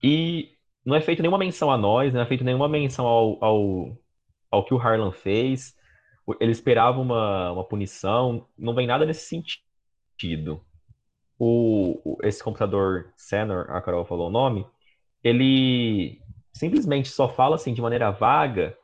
[0.03, 0.51] e
[0.85, 3.99] não é feito nenhuma menção a nós, não é feito nenhuma menção ao, ao,
[4.51, 5.75] ao que o Harlan fez.
[6.41, 10.65] Ele esperava uma, uma punição, não vem nada nesse sentido.
[11.39, 14.67] O- esse computador Senor, a Carol falou o nome,
[15.25, 16.21] ele
[16.53, 18.77] simplesmente só fala assim de maneira vaga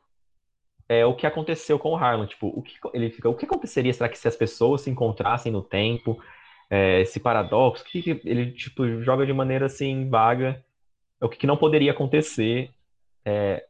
[0.91, 2.27] é o que aconteceu com o Harlan.
[2.27, 5.49] Tipo, o que ele fica, o que aconteceria será que se as pessoas se encontrassem
[5.49, 6.21] no tempo?
[6.69, 10.63] É, esse paradoxo, que, ele tipo joga de maneira assim vaga,
[11.21, 12.71] o que, que não poderia acontecer
[13.23, 13.65] é,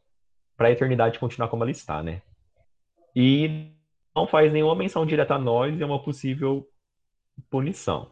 [0.56, 2.22] para a eternidade continuar como ela está, né?
[3.14, 3.70] E
[4.14, 6.68] não faz nenhuma menção direta a nós e é uma possível
[7.48, 8.10] punição.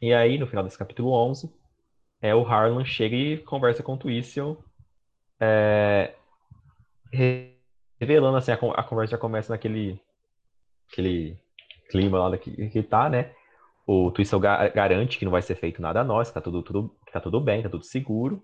[0.00, 1.52] E aí, no final desse capítulo 11,
[2.22, 4.58] é, o Harlan chega e conversa com o Twistle,
[5.40, 6.14] é,
[7.98, 10.00] revelando assim, a, a, conversa começa naquele
[10.90, 11.38] aquele
[11.88, 13.32] clima lá que, que tá, né?
[13.86, 16.62] O Twistle ga garante que não vai ser feito nada a nós, que tá tudo,
[16.62, 18.42] tudo, que tá tudo bem, tá tudo seguro.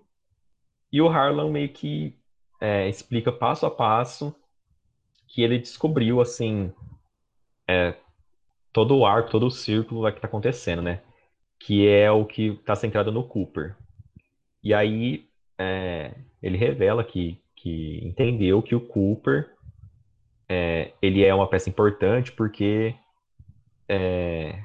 [0.91, 2.15] E o Harlan meio que
[2.59, 4.35] é, explica passo a passo
[5.27, 6.71] que ele descobriu, assim,
[7.67, 7.95] é,
[8.73, 11.01] todo o arco, todo o círculo que está acontecendo, né?
[11.59, 13.75] Que é o que está centrado no Cooper.
[14.63, 19.51] E aí é, ele revela que, que entendeu que o Cooper
[20.49, 22.95] é, ele é uma peça importante porque
[23.87, 24.63] é,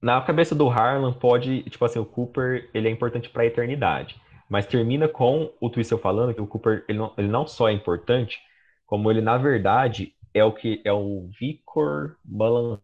[0.00, 4.20] na cabeça do Harlan pode, tipo assim, o Cooper ele é importante para a eternidade,
[4.50, 7.72] mas termina com o Twistle falando que o Cooper ele não, ele não só é
[7.72, 8.38] importante,
[8.84, 12.78] como ele na verdade é o que é o Victor Malan,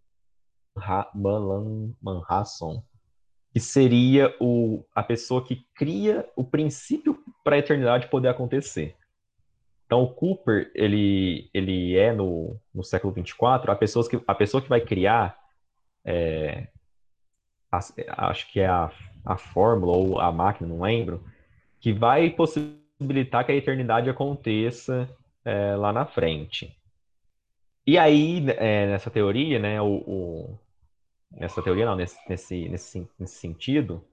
[1.14, 1.92] Malan
[3.59, 8.94] que seria o, a pessoa que cria o princípio para a eternidade poder acontecer.
[9.85, 14.62] Então, o Cooper, ele, ele é, no, no século 24, a pessoa que, a pessoa
[14.62, 15.37] que vai criar,
[16.05, 16.68] é,
[17.73, 17.81] a,
[18.31, 18.92] acho que é a,
[19.25, 21.25] a fórmula ou a máquina, não lembro,
[21.81, 25.09] que vai possibilitar que a eternidade aconteça
[25.44, 26.79] é, lá na frente.
[27.85, 30.59] E aí, é, nessa teoria, né, o, o,
[31.31, 34.05] nessa teoria não, nesse, nesse, nesse, nesse sentido,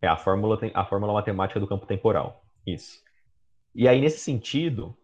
[0.00, 2.44] é a fórmula, a fórmula matemática do campo temporal.
[2.66, 3.02] Isso.
[3.74, 4.96] E aí, nesse sentido,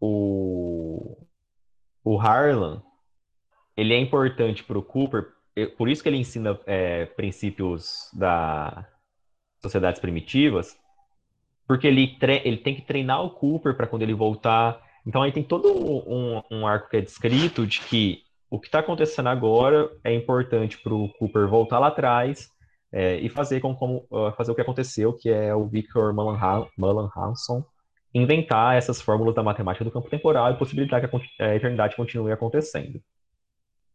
[0.00, 1.16] o,
[2.02, 2.82] o Harlan,
[3.76, 5.32] ele é importante para o Cooper,
[5.76, 8.88] por isso que ele ensina é, princípios da
[9.60, 10.78] sociedades primitivas,
[11.66, 15.42] porque ele, ele tem que treinar o Cooper para quando ele voltar então aí tem
[15.42, 20.14] todo um, um arco que é descrito de que o que está acontecendo agora é
[20.14, 22.48] importante para o Cooper voltar lá atrás
[22.92, 26.38] é, e fazer, com, como, fazer o que aconteceu, que é o Victor Mullen
[27.16, 27.64] Hanson
[28.14, 32.30] inventar essas fórmulas da matemática do campo temporal e possibilitar que a, a eternidade continue
[32.30, 33.02] acontecendo.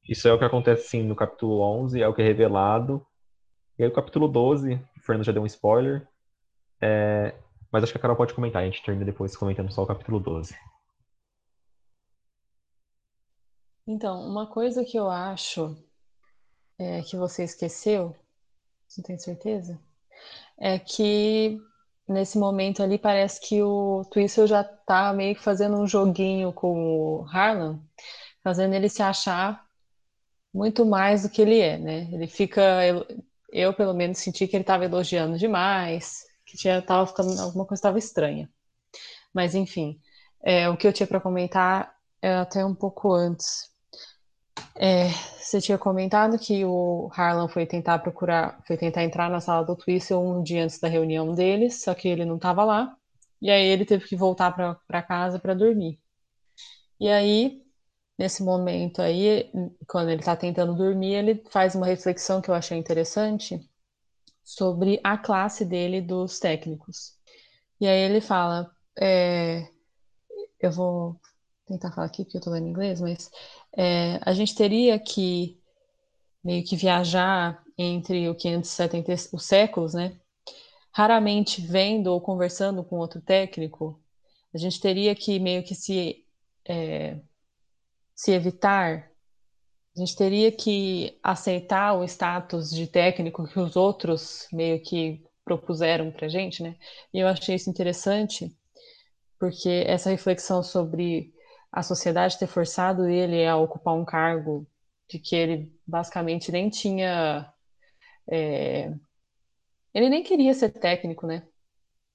[0.07, 3.05] Isso é o que acontece sim no capítulo 11, é o que é revelado.
[3.77, 6.05] E aí o capítulo 12, o Fernando já deu um spoiler,
[6.81, 7.33] é,
[7.71, 10.19] mas acho que a Carol pode comentar, a gente termina depois comentando só o capítulo
[10.19, 10.53] 12.
[13.91, 15.75] Então, uma coisa que eu acho
[16.77, 18.15] é, que você esqueceu,
[18.95, 19.79] não tenho certeza,
[20.59, 21.59] é que
[22.07, 27.23] nesse momento ali parece que o Twistle já tá meio que fazendo um joguinho com
[27.23, 27.81] o Harlan,
[28.43, 29.65] fazendo ele se achar
[30.53, 32.09] muito mais do que ele é, né?
[32.11, 32.61] Ele fica,
[33.51, 37.79] eu, pelo menos senti que ele estava elogiando demais, que tinha, tava ficando alguma coisa
[37.79, 38.47] estava estranha.
[39.33, 39.99] Mas enfim,
[40.43, 43.68] é, o que eu tinha para comentar é até um pouco antes.
[44.75, 49.65] É, você tinha comentado que o Harlan foi tentar procurar, foi tentar entrar na sala
[49.65, 52.95] do Twistle um dia antes da reunião deles, só que ele não estava lá.
[53.41, 54.51] E aí ele teve que voltar
[54.87, 55.99] para casa para dormir.
[56.99, 57.61] E aí,
[58.17, 59.51] nesse momento aí,
[59.87, 63.59] quando ele está tentando dormir, ele faz uma reflexão que eu achei interessante
[64.43, 67.13] sobre a classe dele dos técnicos.
[67.79, 68.69] E aí ele fala,
[68.99, 69.67] é,
[70.59, 71.19] eu vou
[71.65, 73.29] tentar falar aqui porque eu estou lendo em inglês, mas
[73.77, 75.59] é, a gente teria que
[76.43, 80.17] meio que viajar entre o 570 os séculos, né?
[80.91, 84.01] Raramente vendo ou conversando com outro técnico,
[84.53, 86.25] a gente teria que meio que se
[86.67, 87.19] é,
[88.15, 89.09] se evitar,
[89.95, 96.11] a gente teria que aceitar o status de técnico que os outros meio que propuseram
[96.11, 96.75] para gente, né?
[97.13, 98.55] E eu achei isso interessante,
[99.39, 101.33] porque essa reflexão sobre
[101.71, 104.67] a sociedade ter forçado ele a ocupar um cargo
[105.09, 107.51] de que ele basicamente nem tinha.
[108.29, 108.93] É...
[109.93, 111.47] Ele nem queria ser técnico, né?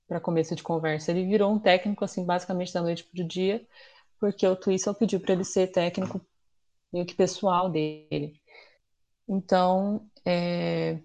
[0.07, 1.11] Para começo de conversa.
[1.11, 3.67] Ele virou um técnico, assim, basicamente da noite para o dia,
[4.21, 6.21] porque o Twistle pediu para ele ser técnico
[6.93, 8.41] meio que pessoal dele.
[9.29, 11.01] Então, é...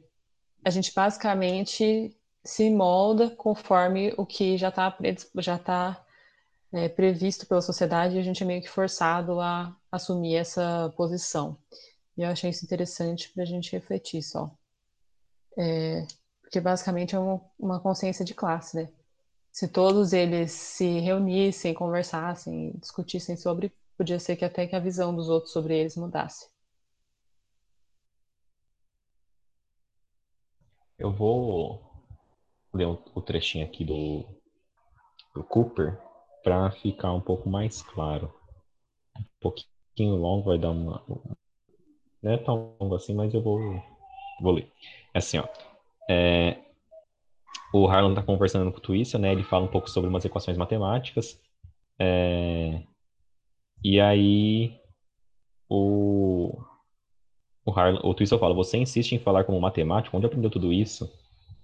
[0.63, 4.97] a gente basicamente se molda conforme o que já está
[5.37, 6.05] já tá
[6.71, 11.57] é, previsto pela sociedade e a gente é meio que forçado a assumir essa posição.
[12.17, 14.51] E eu achei isso interessante para a gente refletir só.
[15.57, 16.05] É,
[16.41, 18.89] porque basicamente é uma, uma consciência de classe, né?
[19.51, 25.15] se todos eles se reunissem, conversassem, discutissem sobre, podia ser que até que a visão
[25.15, 26.47] dos outros sobre eles mudasse.
[30.97, 31.81] Eu vou
[32.73, 34.25] ler o trechinho aqui do,
[35.33, 35.99] do Cooper
[36.43, 38.33] para ficar um pouco mais claro.
[39.17, 41.03] Um pouquinho longo, vai dar uma.
[42.21, 43.59] Não é tão longo assim, mas eu vou,
[44.41, 44.71] vou ler.
[45.13, 45.47] É assim, ó.
[46.09, 46.57] É,
[47.73, 49.31] o Harlan está conversando com o Twister, né?
[49.31, 51.39] Ele fala um pouco sobre umas equações matemáticas.
[51.99, 52.81] É,
[53.83, 54.79] e aí
[55.69, 56.57] o,
[57.63, 60.17] o, Harlan, o Twister fala, você insiste em falar como matemático?
[60.17, 61.11] Onde aprendeu tudo isso?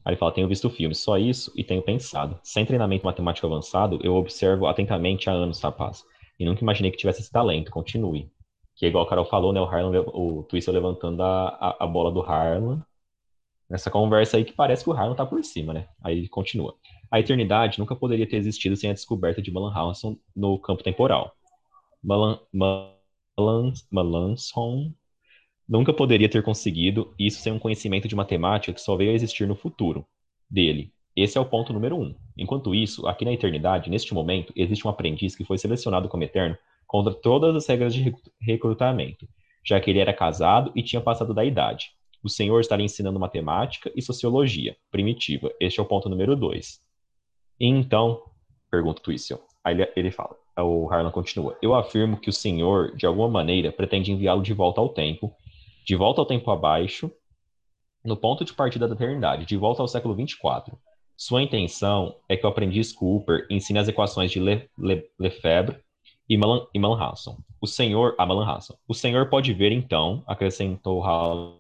[0.05, 2.39] Aí ele fala, tenho visto filmes, só isso, e tenho pensado.
[2.43, 6.05] Sem treinamento matemático avançado, eu observo atentamente há anos, rapaz.
[6.39, 7.71] E nunca imaginei que tivesse esse talento.
[7.71, 8.29] Continue.
[8.75, 9.59] Que é igual o Carol falou, né?
[9.59, 12.85] O, Harlan, o Twister levantando a, a, a bola do Harlan
[13.69, 15.87] nessa conversa aí que parece que o Harlan tá por cima, né?
[16.03, 16.75] Aí continua.
[17.09, 21.33] A eternidade nunca poderia ter existido sem a descoberta de Malan Hanson no campo temporal.
[22.03, 24.93] Malan, Malan, Malanson
[25.68, 29.47] nunca poderia ter conseguido isso sem um conhecimento de matemática que só veio a existir
[29.47, 30.05] no futuro
[30.49, 30.91] dele.
[31.16, 32.13] Esse é o ponto número um.
[32.38, 36.57] Enquanto isso, aqui na eternidade, neste momento, existe um aprendiz que foi selecionado como eterno
[36.86, 39.28] contra todas as regras de recrutamento,
[39.63, 41.91] já que ele era casado e tinha passado da idade.
[42.22, 45.51] O Senhor está lhe ensinando matemática e sociologia primitiva.
[45.59, 46.82] Este é o ponto número dois.
[47.59, 48.22] E então,
[48.70, 49.39] pergunta Twistle.
[49.63, 51.57] Aí ele fala, o Harlan continua.
[51.61, 55.34] Eu afirmo que o Senhor, de alguma maneira, pretende enviá-lo de volta ao tempo,
[55.86, 57.11] de volta ao tempo abaixo,
[58.03, 60.77] no ponto de partida da eternidade, de volta ao século 24.
[61.15, 65.79] Sua intenção é que o aprendiz Cooper ensine as equações de Le, Le, Lefebvre
[66.27, 67.38] e Malan, e Malanhasson.
[67.61, 68.75] O senhor, a Malanhasson.
[68.88, 71.55] O senhor pode ver então, acrescentou Harlan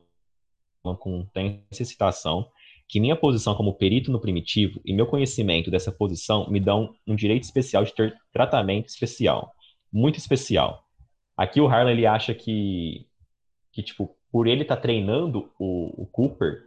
[0.99, 2.49] com intensa citação,
[2.87, 7.15] que minha posição como perito no primitivo e meu conhecimento dessa posição me dão um
[7.15, 9.51] direito especial de ter tratamento especial,
[9.91, 10.83] muito especial.
[11.37, 13.07] Aqui o Harlan ele acha que,
[13.75, 16.63] que tipo, por ele estar tá treinando o, o, Cooper,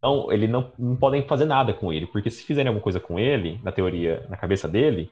[0.00, 3.18] não, ele não, não podem fazer nada com ele, porque se fizerem alguma coisa com
[3.18, 5.10] ele, na teoria, na cabeça dele,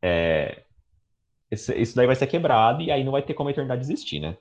[0.00, 0.64] é,
[1.50, 4.38] isso daí vai ser quebrado e aí não vai ter como a eternidade existir, né?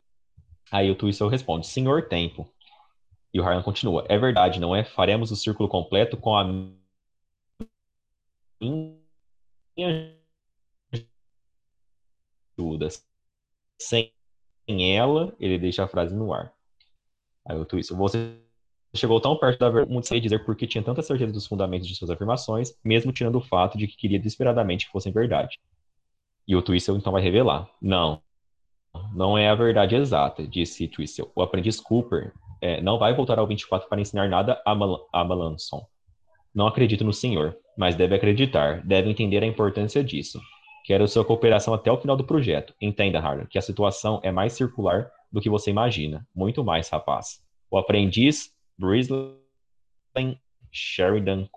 [0.71, 2.49] Aí o Twistle responde, Senhor Tempo.
[3.33, 4.85] E o Harlan continua, é verdade, não é?
[4.85, 6.43] Faremos o círculo completo com a
[8.61, 10.15] minha
[12.57, 12.87] ajuda.
[13.81, 14.13] Sem
[14.77, 16.51] ela, ele deixa a frase no ar.
[17.47, 18.37] Aí o Twistle, você
[18.93, 21.95] chegou tão perto da verdade, muito sei dizer porque tinha tanta certeza dos fundamentos de
[21.95, 25.59] suas afirmações, mesmo tirando o fato de que queria desesperadamente que fossem verdade.
[26.47, 28.21] E o Twistle então vai revelar, não,
[29.13, 31.31] não é a verdade exata, disse Twistle.
[31.35, 35.23] O aprendiz Cooper é, não vai voltar ao 24 para ensinar nada a, Mal a
[35.23, 35.85] Malanson.
[36.53, 40.41] Não acredito no senhor, mas deve acreditar, deve entender a importância disso.
[40.89, 42.73] Quero sua cooperação até o final do projeto.
[42.81, 46.27] Entenda, Harlan, que a situação é mais circular do que você imagina.
[46.33, 47.45] Muito mais, rapaz.
[47.69, 49.37] O aprendiz Brisley
[50.71, 51.47] Sheridan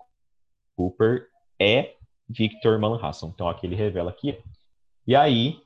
[0.75, 1.29] Cooper
[1.59, 1.95] é
[2.29, 3.31] Victor Manhasson.
[3.33, 4.37] Então aqui ele revela aqui.
[5.07, 5.59] E aí,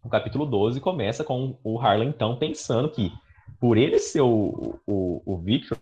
[0.00, 3.12] o capítulo 12 começa com o Harlan, então, pensando que,
[3.58, 5.76] por ele ser o, o, o Victor,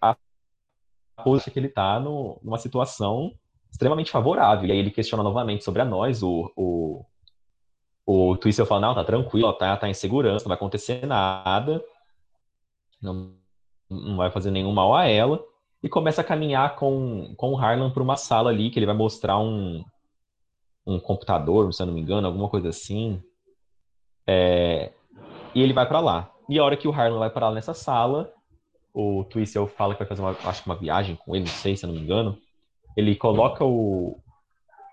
[0.00, 0.16] a
[1.22, 3.38] coisa que ele está numa situação
[3.72, 4.68] extremamente favorável.
[4.68, 7.04] E aí ele questiona novamente sobre a nós, o, o,
[8.06, 11.82] o Twistle fala, não, tá tranquilo, tá, tá em segurança, não vai acontecer nada,
[13.00, 13.34] não,
[13.90, 15.42] não vai fazer nenhum mal a ela,
[15.82, 18.94] e começa a caminhar com, com o Harlan para uma sala ali, que ele vai
[18.94, 19.82] mostrar um,
[20.86, 23.20] um computador, se eu não me engano, alguma coisa assim.
[24.26, 24.92] É,
[25.54, 26.30] e ele vai para lá.
[26.48, 28.32] E a hora que o Harlan vai para lá nessa sala,
[28.94, 31.76] o Twistle fala que vai fazer uma, acho que uma viagem com ele, não sei
[31.76, 32.38] se eu não me engano.
[32.96, 34.18] Ele coloca o,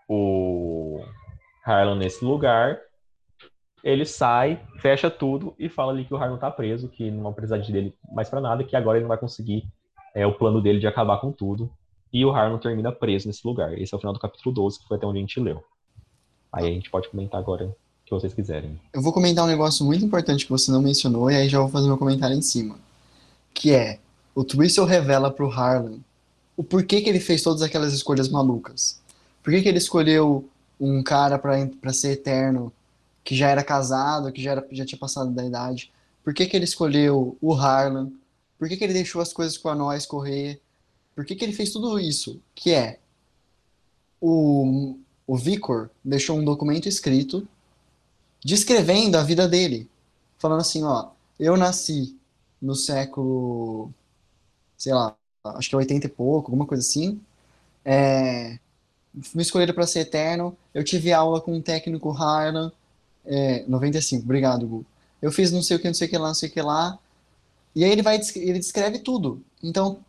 [0.07, 1.03] o
[1.65, 2.79] Harlan nesse lugar,
[3.83, 7.33] ele sai, fecha tudo e fala ali que o Harlan tá preso, que não vai
[7.33, 9.63] precisar dele mais para nada, que agora ele não vai conseguir
[10.13, 11.71] é, o plano dele de acabar com tudo.
[12.11, 13.77] E o Harlan termina preso nesse lugar.
[13.77, 15.63] Esse é o final do capítulo 12, que foi até onde a gente leu.
[16.51, 18.79] Aí a gente pode comentar agora o que vocês quiserem.
[18.91, 21.69] Eu vou comentar um negócio muito importante que você não mencionou, e aí já vou
[21.69, 22.75] fazer meu comentário em cima.
[23.53, 23.99] Que é,
[24.33, 25.99] o Twistle revela pro Harlan
[26.60, 28.99] o porquê que ele fez todas aquelas escolhas malucas.
[29.41, 30.43] Por que, que ele escolheu
[30.78, 32.70] um cara para ser eterno,
[33.24, 35.89] que já era casado, que já, era, já tinha passado da idade?
[36.22, 38.12] Por que, que ele escolheu o Harlan?
[38.57, 40.62] Por que, que ele deixou as coisas com a nós correr?
[41.16, 42.41] Por que, que ele fez tudo isso?
[42.53, 42.99] Que é
[44.20, 47.47] o o Vicor deixou um documento escrito
[48.43, 49.89] descrevendo a vida dele,
[50.38, 52.18] falando assim, ó, eu nasci
[52.62, 53.93] no século,
[54.76, 55.16] sei lá,
[55.57, 57.21] acho que é 80 e pouco, alguma coisa assim,
[57.85, 58.59] É,
[59.33, 60.57] me escolheram para ser eterno.
[60.73, 62.71] Eu tive aula com o técnico Harlan.
[63.25, 64.85] É, 95, obrigado, Gu.
[65.21, 66.61] Eu fiz não sei o que, não sei o que lá, não sei o que
[66.61, 66.99] lá.
[67.75, 69.43] E aí ele vai, ele descreve tudo.
[69.63, 69.99] Então,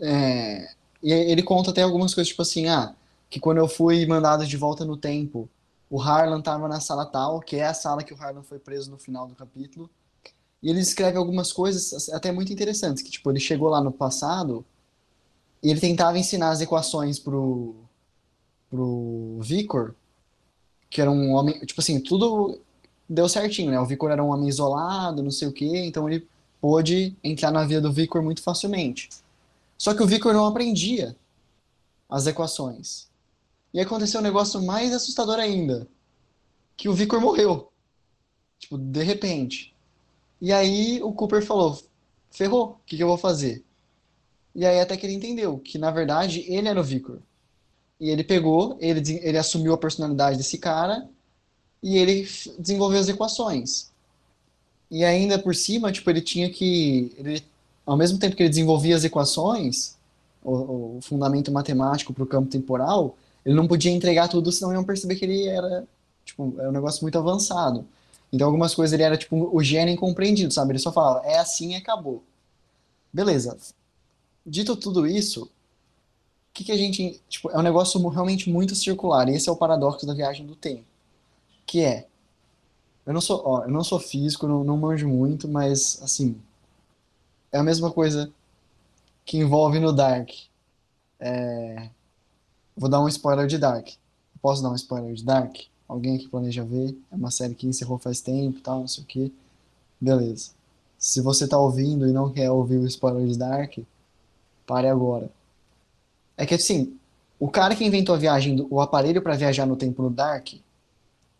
[0.00, 0.70] é,
[1.02, 2.94] e ele conta até algumas coisas, tipo assim, ah,
[3.30, 5.48] que quando eu fui mandado de volta no tempo,
[5.90, 8.90] o Harlan estava na sala tal, que é a sala que o Harlan foi preso
[8.90, 9.90] no final do capítulo.
[10.62, 14.64] E ele descreve algumas coisas até muito interessantes, que tipo, ele chegou lá no passado
[15.62, 17.74] e ele tentava ensinar as equações pro
[18.68, 19.94] pro Vicor,
[20.90, 22.60] que era um homem, tipo assim, tudo
[23.08, 23.78] deu certinho, né?
[23.78, 26.26] O Vicor era um homem isolado, não sei o quê, então ele
[26.60, 29.08] pôde entrar na vida do Vicor muito facilmente.
[29.78, 31.16] Só que o Vicor não aprendia
[32.08, 33.08] as equações.
[33.72, 35.86] E aconteceu um negócio mais assustador ainda,
[36.76, 37.70] que o Vicor morreu.
[38.58, 39.74] Tipo, de repente.
[40.40, 41.80] E aí o Cooper falou:
[42.30, 43.64] ferrou, o que, que eu vou fazer?
[44.54, 47.18] E aí até que ele entendeu que, na verdade, ele era o Vicor.
[48.00, 51.08] E ele pegou, ele, ele assumiu a personalidade desse cara
[51.82, 52.28] e ele
[52.58, 53.90] desenvolveu as equações.
[54.90, 57.12] E ainda por cima, tipo, ele tinha que.
[57.18, 57.42] Ele,
[57.84, 59.96] ao mesmo tempo que ele desenvolvia as equações,
[60.42, 64.84] o, o fundamento matemático para o campo temporal, ele não podia entregar tudo, senão iam
[64.84, 65.86] perceber que ele era,
[66.24, 67.86] tipo, era um negócio muito avançado.
[68.32, 70.72] Então, algumas coisas ele era, tipo, o gênio incompreendido, sabe?
[70.72, 72.22] Ele só falava, é assim e acabou.
[73.12, 73.56] Beleza.
[74.44, 75.50] Dito tudo isso, o
[76.52, 77.20] que, que a gente.
[77.28, 79.28] Tipo, é um negócio realmente muito circular.
[79.28, 80.84] E esse é o paradoxo da viagem do tempo.
[81.66, 82.06] Que é.
[83.04, 86.40] Eu não sou, ó, eu não sou físico, não, não manjo muito, mas, assim.
[87.52, 88.32] É a mesma coisa
[89.24, 90.30] que envolve no Dark.
[91.18, 91.88] É,
[92.76, 93.88] vou dar um spoiler de Dark.
[94.40, 95.56] Posso dar um spoiler de Dark?
[95.88, 96.96] Alguém que planeja ver?
[97.10, 99.32] É uma série que encerrou faz tempo, tal, não sei o que.
[100.00, 100.50] Beleza.
[100.98, 103.78] Se você tá ouvindo e não quer ouvir o spoiler de Dark,
[104.66, 105.30] pare agora.
[106.36, 106.98] É que assim,
[107.38, 110.54] o cara que inventou a viagem, o aparelho para viajar no tempo no Dark,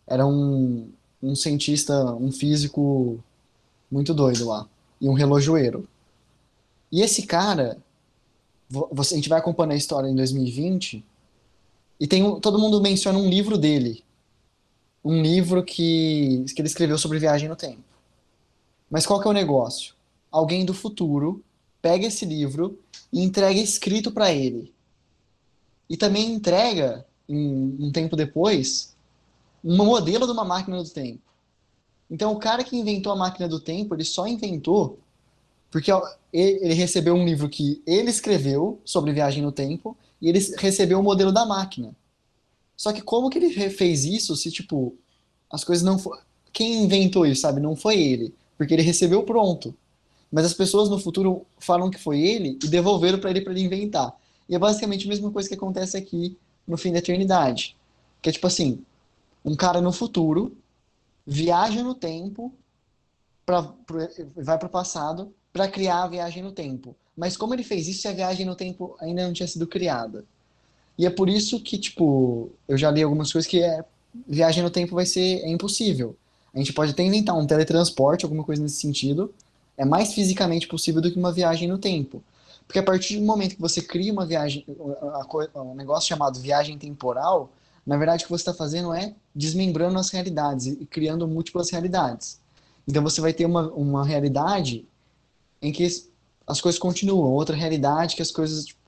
[0.05, 0.89] era um,
[1.21, 3.19] um cientista, um físico
[3.91, 4.67] muito doido lá.
[5.01, 5.87] E um relojoeiro.
[6.91, 7.77] E esse cara,
[8.69, 11.03] você, a gente vai acompanhando a história em 2020,
[11.99, 14.03] e tem todo mundo menciona um livro dele,
[15.07, 17.81] um livro que, que ele escreveu sobre viagem no tempo.
[18.91, 19.93] Mas qual que é o negócio?
[20.29, 21.41] Alguém do futuro
[21.81, 22.77] pega esse livro
[23.11, 24.73] e entrega escrito para ele.
[25.89, 28.95] E também entrega, um, um tempo depois,
[29.63, 31.21] um modelo de uma máquina do tempo.
[32.11, 34.99] Então, o cara que inventou a máquina do tempo, ele só inventou
[35.71, 35.91] porque
[36.33, 41.03] ele recebeu um livro que ele escreveu sobre viagem no tempo e ele recebeu o
[41.03, 41.95] modelo da máquina.
[42.77, 44.95] Só que como que ele fez isso se, tipo,
[45.51, 46.21] as coisas não foram...
[46.53, 47.59] Quem inventou isso, sabe?
[47.59, 48.33] Não foi ele.
[48.55, 49.75] Porque ele recebeu pronto.
[50.31, 53.63] Mas as pessoas no futuro falam que foi ele e devolveram para ele para ele
[53.63, 54.15] inventar.
[54.47, 57.75] E é basicamente a mesma coisa que acontece aqui no fim da eternidade.
[58.21, 58.83] Que é tipo assim,
[59.43, 60.55] um cara no futuro
[61.25, 62.53] viaja no tempo,
[63.45, 66.95] pra, pra vai para o passado para criar a viagem no tempo.
[67.15, 70.25] Mas como ele fez isso se a viagem no tempo ainda não tinha sido criada?
[70.97, 73.85] E é por isso que, tipo, eu já li algumas coisas que é
[74.27, 76.15] viagem no tempo vai ser é impossível.
[76.53, 79.33] A gente pode até inventar um teletransporte, alguma coisa nesse sentido.
[79.77, 82.23] É mais fisicamente possível do que uma viagem no tempo.
[82.65, 84.65] Porque a partir do momento que você cria uma viagem,
[85.55, 87.51] um negócio chamado viagem temporal,
[87.85, 92.39] na verdade o que você está fazendo é desmembrando as realidades e criando múltiplas realidades.
[92.87, 94.85] Então você vai ter uma, uma realidade
[95.61, 95.87] em que
[96.45, 98.79] as coisas continuam, outra realidade que as coisas, tipo,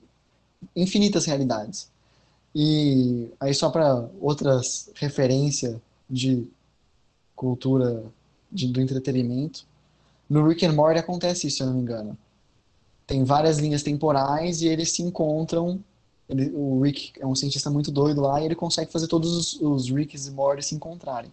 [0.74, 1.90] infinitas realidades.
[2.54, 6.46] E aí só para outras referência de
[7.36, 8.04] cultura
[8.50, 9.64] de, do entretenimento,
[10.28, 12.18] no Rick and Morty acontece isso, se eu não me engano.
[13.06, 15.82] Tem várias linhas temporais e eles se encontram.
[16.28, 19.60] Ele, o Rick é um cientista muito doido lá e ele consegue fazer todos os,
[19.60, 21.32] os Ricks e Morty se encontrarem.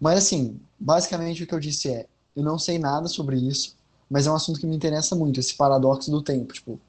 [0.00, 2.06] Mas assim, basicamente o que eu disse é,
[2.36, 3.76] eu não sei nada sobre isso,
[4.08, 6.80] mas é um assunto que me interessa muito, esse paradoxo do tempo, tipo,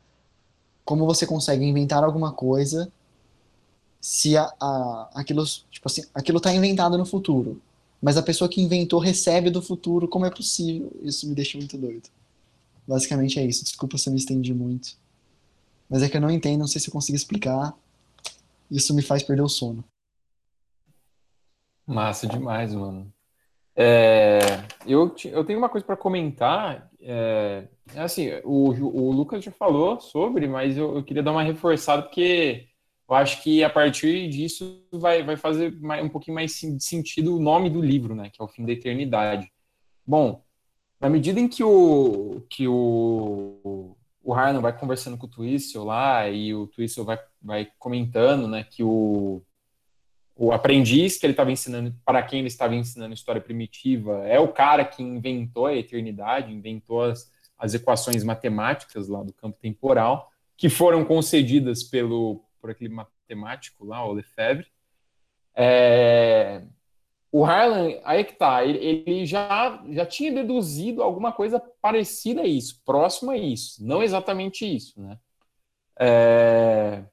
[0.86, 2.92] como você consegue inventar alguma coisa
[4.00, 7.62] se a, a, aquilo, tipo assim, aquilo está inventado no futuro,
[8.02, 10.92] mas a pessoa que inventou recebe do futuro, como é possível?
[11.04, 12.10] Isso me deixa muito doido.
[12.88, 13.64] Basicamente é isso.
[13.64, 14.98] Desculpa se eu me estendi muito.
[15.90, 17.74] Mas é que eu não entendo, não sei se eu consigo explicar.
[18.72, 19.84] Isso me faz perder o sono.
[21.86, 23.12] Massa demais, mano.
[23.76, 24.40] É,
[24.86, 26.90] eu, eu tenho uma coisa para comentar.
[27.02, 32.04] É, assim, o, o Lucas já falou sobre, mas eu, eu queria dar uma reforçada,
[32.04, 32.69] porque
[33.10, 37.40] eu acho que a partir disso vai, vai fazer mais, um pouquinho mais sentido o
[37.40, 38.30] nome do livro, né?
[38.30, 39.52] Que é o Fim da Eternidade.
[40.06, 40.44] Bom,
[41.00, 46.30] na medida em que o, que o, o Harlan vai conversando com o Twistle lá
[46.30, 49.42] e o Twistle vai, vai comentando, né, que o,
[50.36, 54.50] o aprendiz que ele estava ensinando, para quem ele estava ensinando história primitiva, é o
[54.50, 60.70] cara que inventou a eternidade, inventou as, as equações matemáticas lá do campo temporal, que
[60.70, 64.68] foram concedidas pelo por aquele matemático lá, o Lefebvre.
[65.56, 66.64] É,
[67.32, 72.82] o Harlan, aí que tá, ele, já, já tinha deduzido alguma coisa parecida a isso,
[72.86, 75.18] próximo a isso, não exatamente isso, né?
[76.00, 77.04] É,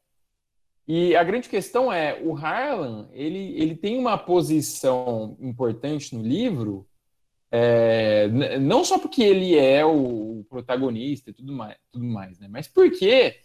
[0.89, 6.89] e a grande questão é, o Harlan, ele, ele tem uma posição importante no livro,
[7.51, 8.29] é,
[8.59, 12.49] não só porque ele é o protagonista e tudo mais, tudo mais né?
[12.49, 13.41] mas porque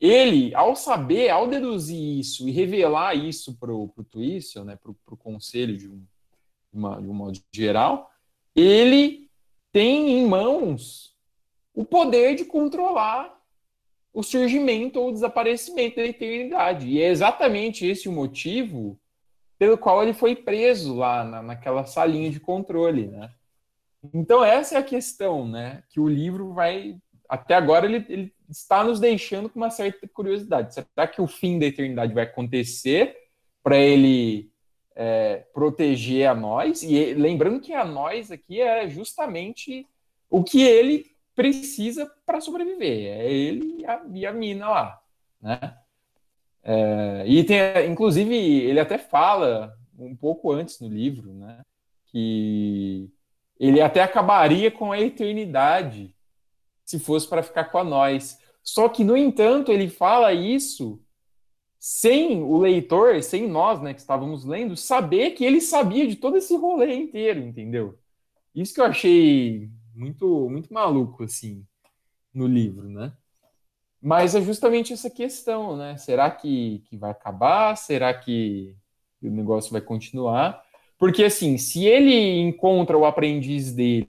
[0.00, 5.16] ele, ao saber, ao deduzir isso e revelar isso para o Twistle, né, para o
[5.16, 6.04] conselho de, um,
[6.72, 8.10] uma, de um modo geral,
[8.54, 9.30] ele
[9.72, 11.14] tem em mãos
[11.74, 13.34] o poder de controlar
[14.12, 16.86] o surgimento ou desaparecimento da eternidade.
[16.86, 18.98] E é exatamente esse o motivo
[19.58, 23.30] pelo qual ele foi preso lá na, naquela salinha de controle, né?
[24.12, 25.82] Então essa é a questão, né?
[25.88, 26.96] Que o livro vai
[27.28, 30.74] até agora ele, ele está nos deixando com uma certa curiosidade.
[30.74, 33.16] Será que o fim da eternidade vai acontecer
[33.62, 34.50] para ele
[34.94, 36.82] é, proteger a nós?
[36.82, 39.86] E lembrando que a nós aqui é justamente
[40.28, 43.18] o que ele precisa para sobreviver.
[43.18, 45.00] É ele e a, e a mina lá,
[45.40, 45.78] né?
[46.62, 47.58] É, e tem,
[47.90, 51.60] inclusive, ele até fala um pouco antes no livro, né?
[52.06, 53.10] Que
[53.58, 56.14] ele até acabaria com a eternidade
[56.84, 58.38] se fosse para ficar com a nós.
[58.62, 61.00] Só que, no entanto, ele fala isso
[61.78, 66.38] sem o leitor, sem nós, né, que estávamos lendo, saber que ele sabia de todo
[66.38, 67.98] esse rolê inteiro, entendeu?
[68.54, 71.62] Isso que eu achei muito, muito maluco, assim,
[72.32, 73.12] no livro, né?
[74.00, 75.98] Mas é justamente essa questão, né?
[75.98, 77.76] Será que, que vai acabar?
[77.76, 78.74] Será que
[79.22, 80.64] o negócio vai continuar?
[80.96, 84.08] Porque, assim, se ele encontra o aprendiz dele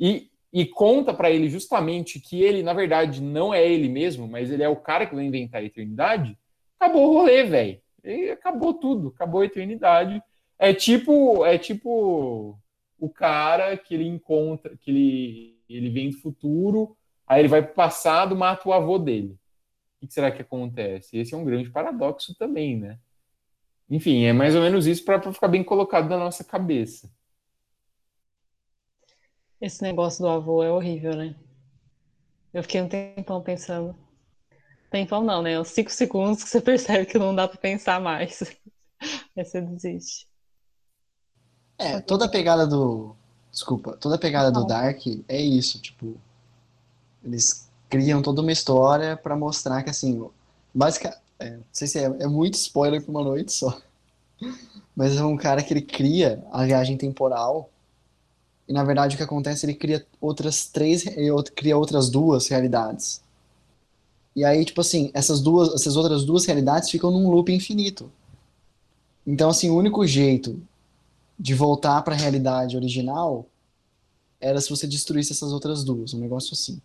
[0.00, 4.50] e, e conta para ele justamente que ele, na verdade, não é ele mesmo, mas
[4.50, 6.38] ele é o cara que vai inventar a eternidade,
[6.78, 7.80] acabou o rolê, velho.
[8.32, 10.22] Acabou tudo, acabou a eternidade.
[10.58, 12.58] É tipo, é tipo
[12.98, 16.96] o cara que ele encontra, que ele, ele vem do futuro,
[17.26, 19.38] aí ele vai pro passado, mata o avô dele.
[20.00, 21.16] O que será que acontece?
[21.16, 22.98] Esse é um grande paradoxo também, né?
[23.88, 27.10] Enfim, é mais ou menos isso para ficar bem colocado na nossa cabeça.
[29.62, 31.36] Esse negócio do avô é horrível, né?
[32.52, 33.94] Eu fiquei um tempão pensando.
[34.90, 35.58] Tempão não, né?
[35.60, 38.42] Uns cinco segundos que você percebe que não dá para pensar mais.
[39.36, 40.26] Aí você desiste.
[41.78, 43.14] É, toda a pegada do.
[43.52, 46.16] Desculpa, toda a pegada do Dark é isso, tipo.
[47.24, 50.28] Eles criam toda uma história para mostrar que, assim,
[50.74, 51.22] basicamente.
[51.38, 53.80] É, não sei se é, é muito spoiler pra uma noite só.
[54.94, 57.71] Mas é um cara que ele cria a viagem temporal
[58.68, 61.04] e na verdade o que acontece ele cria outras três,
[61.54, 63.22] cria outras duas realidades.
[64.34, 68.10] E aí, tipo assim, essas duas, essas outras duas realidades ficam num loop infinito.
[69.26, 70.60] Então, assim, o único jeito
[71.38, 73.46] de voltar para a realidade original
[74.40, 76.80] era se você destruísse essas outras duas, um negócio assim.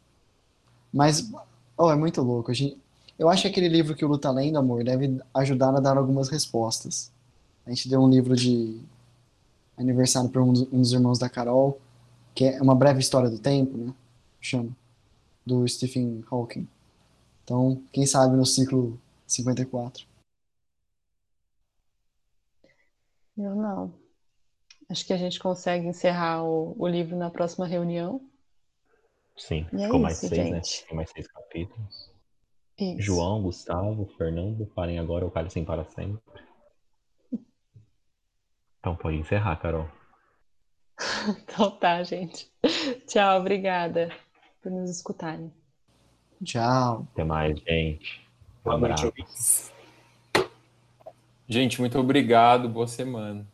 [0.93, 1.31] Mas,
[1.77, 2.53] oh, é muito louco.
[2.53, 2.77] Gente,
[3.17, 6.29] eu acho que aquele livro que o Luta Lendo, amor, deve ajudar a dar algumas
[6.29, 7.11] respostas.
[7.65, 8.79] A gente deu um livro de
[9.77, 11.79] aniversário para um, um, dos irmãos da Carol,
[12.33, 13.93] que é uma breve história do tempo, né?
[14.41, 14.75] Chama.
[15.45, 16.67] Do Stephen Hawking.
[17.43, 20.05] Então, quem sabe no ciclo 54.
[23.37, 23.93] Eu não.
[24.89, 28.21] Acho que a gente consegue encerrar o, o livro na próxima reunião.
[29.37, 30.43] Sim, e é ficou é mais seis, né?
[30.55, 30.81] gente.
[30.81, 30.87] né?
[30.87, 32.11] Tem mais seis capítulos.
[32.79, 33.01] Isso.
[33.01, 36.21] João, Gustavo, Fernando, parem agora ou calem sem para sempre.
[38.87, 39.85] Então pode encerrar, Carol.
[41.27, 42.49] então tá, gente.
[43.05, 44.09] Tchau, obrigada
[44.63, 45.51] por nos escutarem.
[46.41, 47.05] Tchau.
[47.11, 48.25] Até mais, gente.
[48.63, 49.11] Boa noite,
[51.49, 52.69] Gente, muito obrigado.
[52.69, 53.45] Boa semana.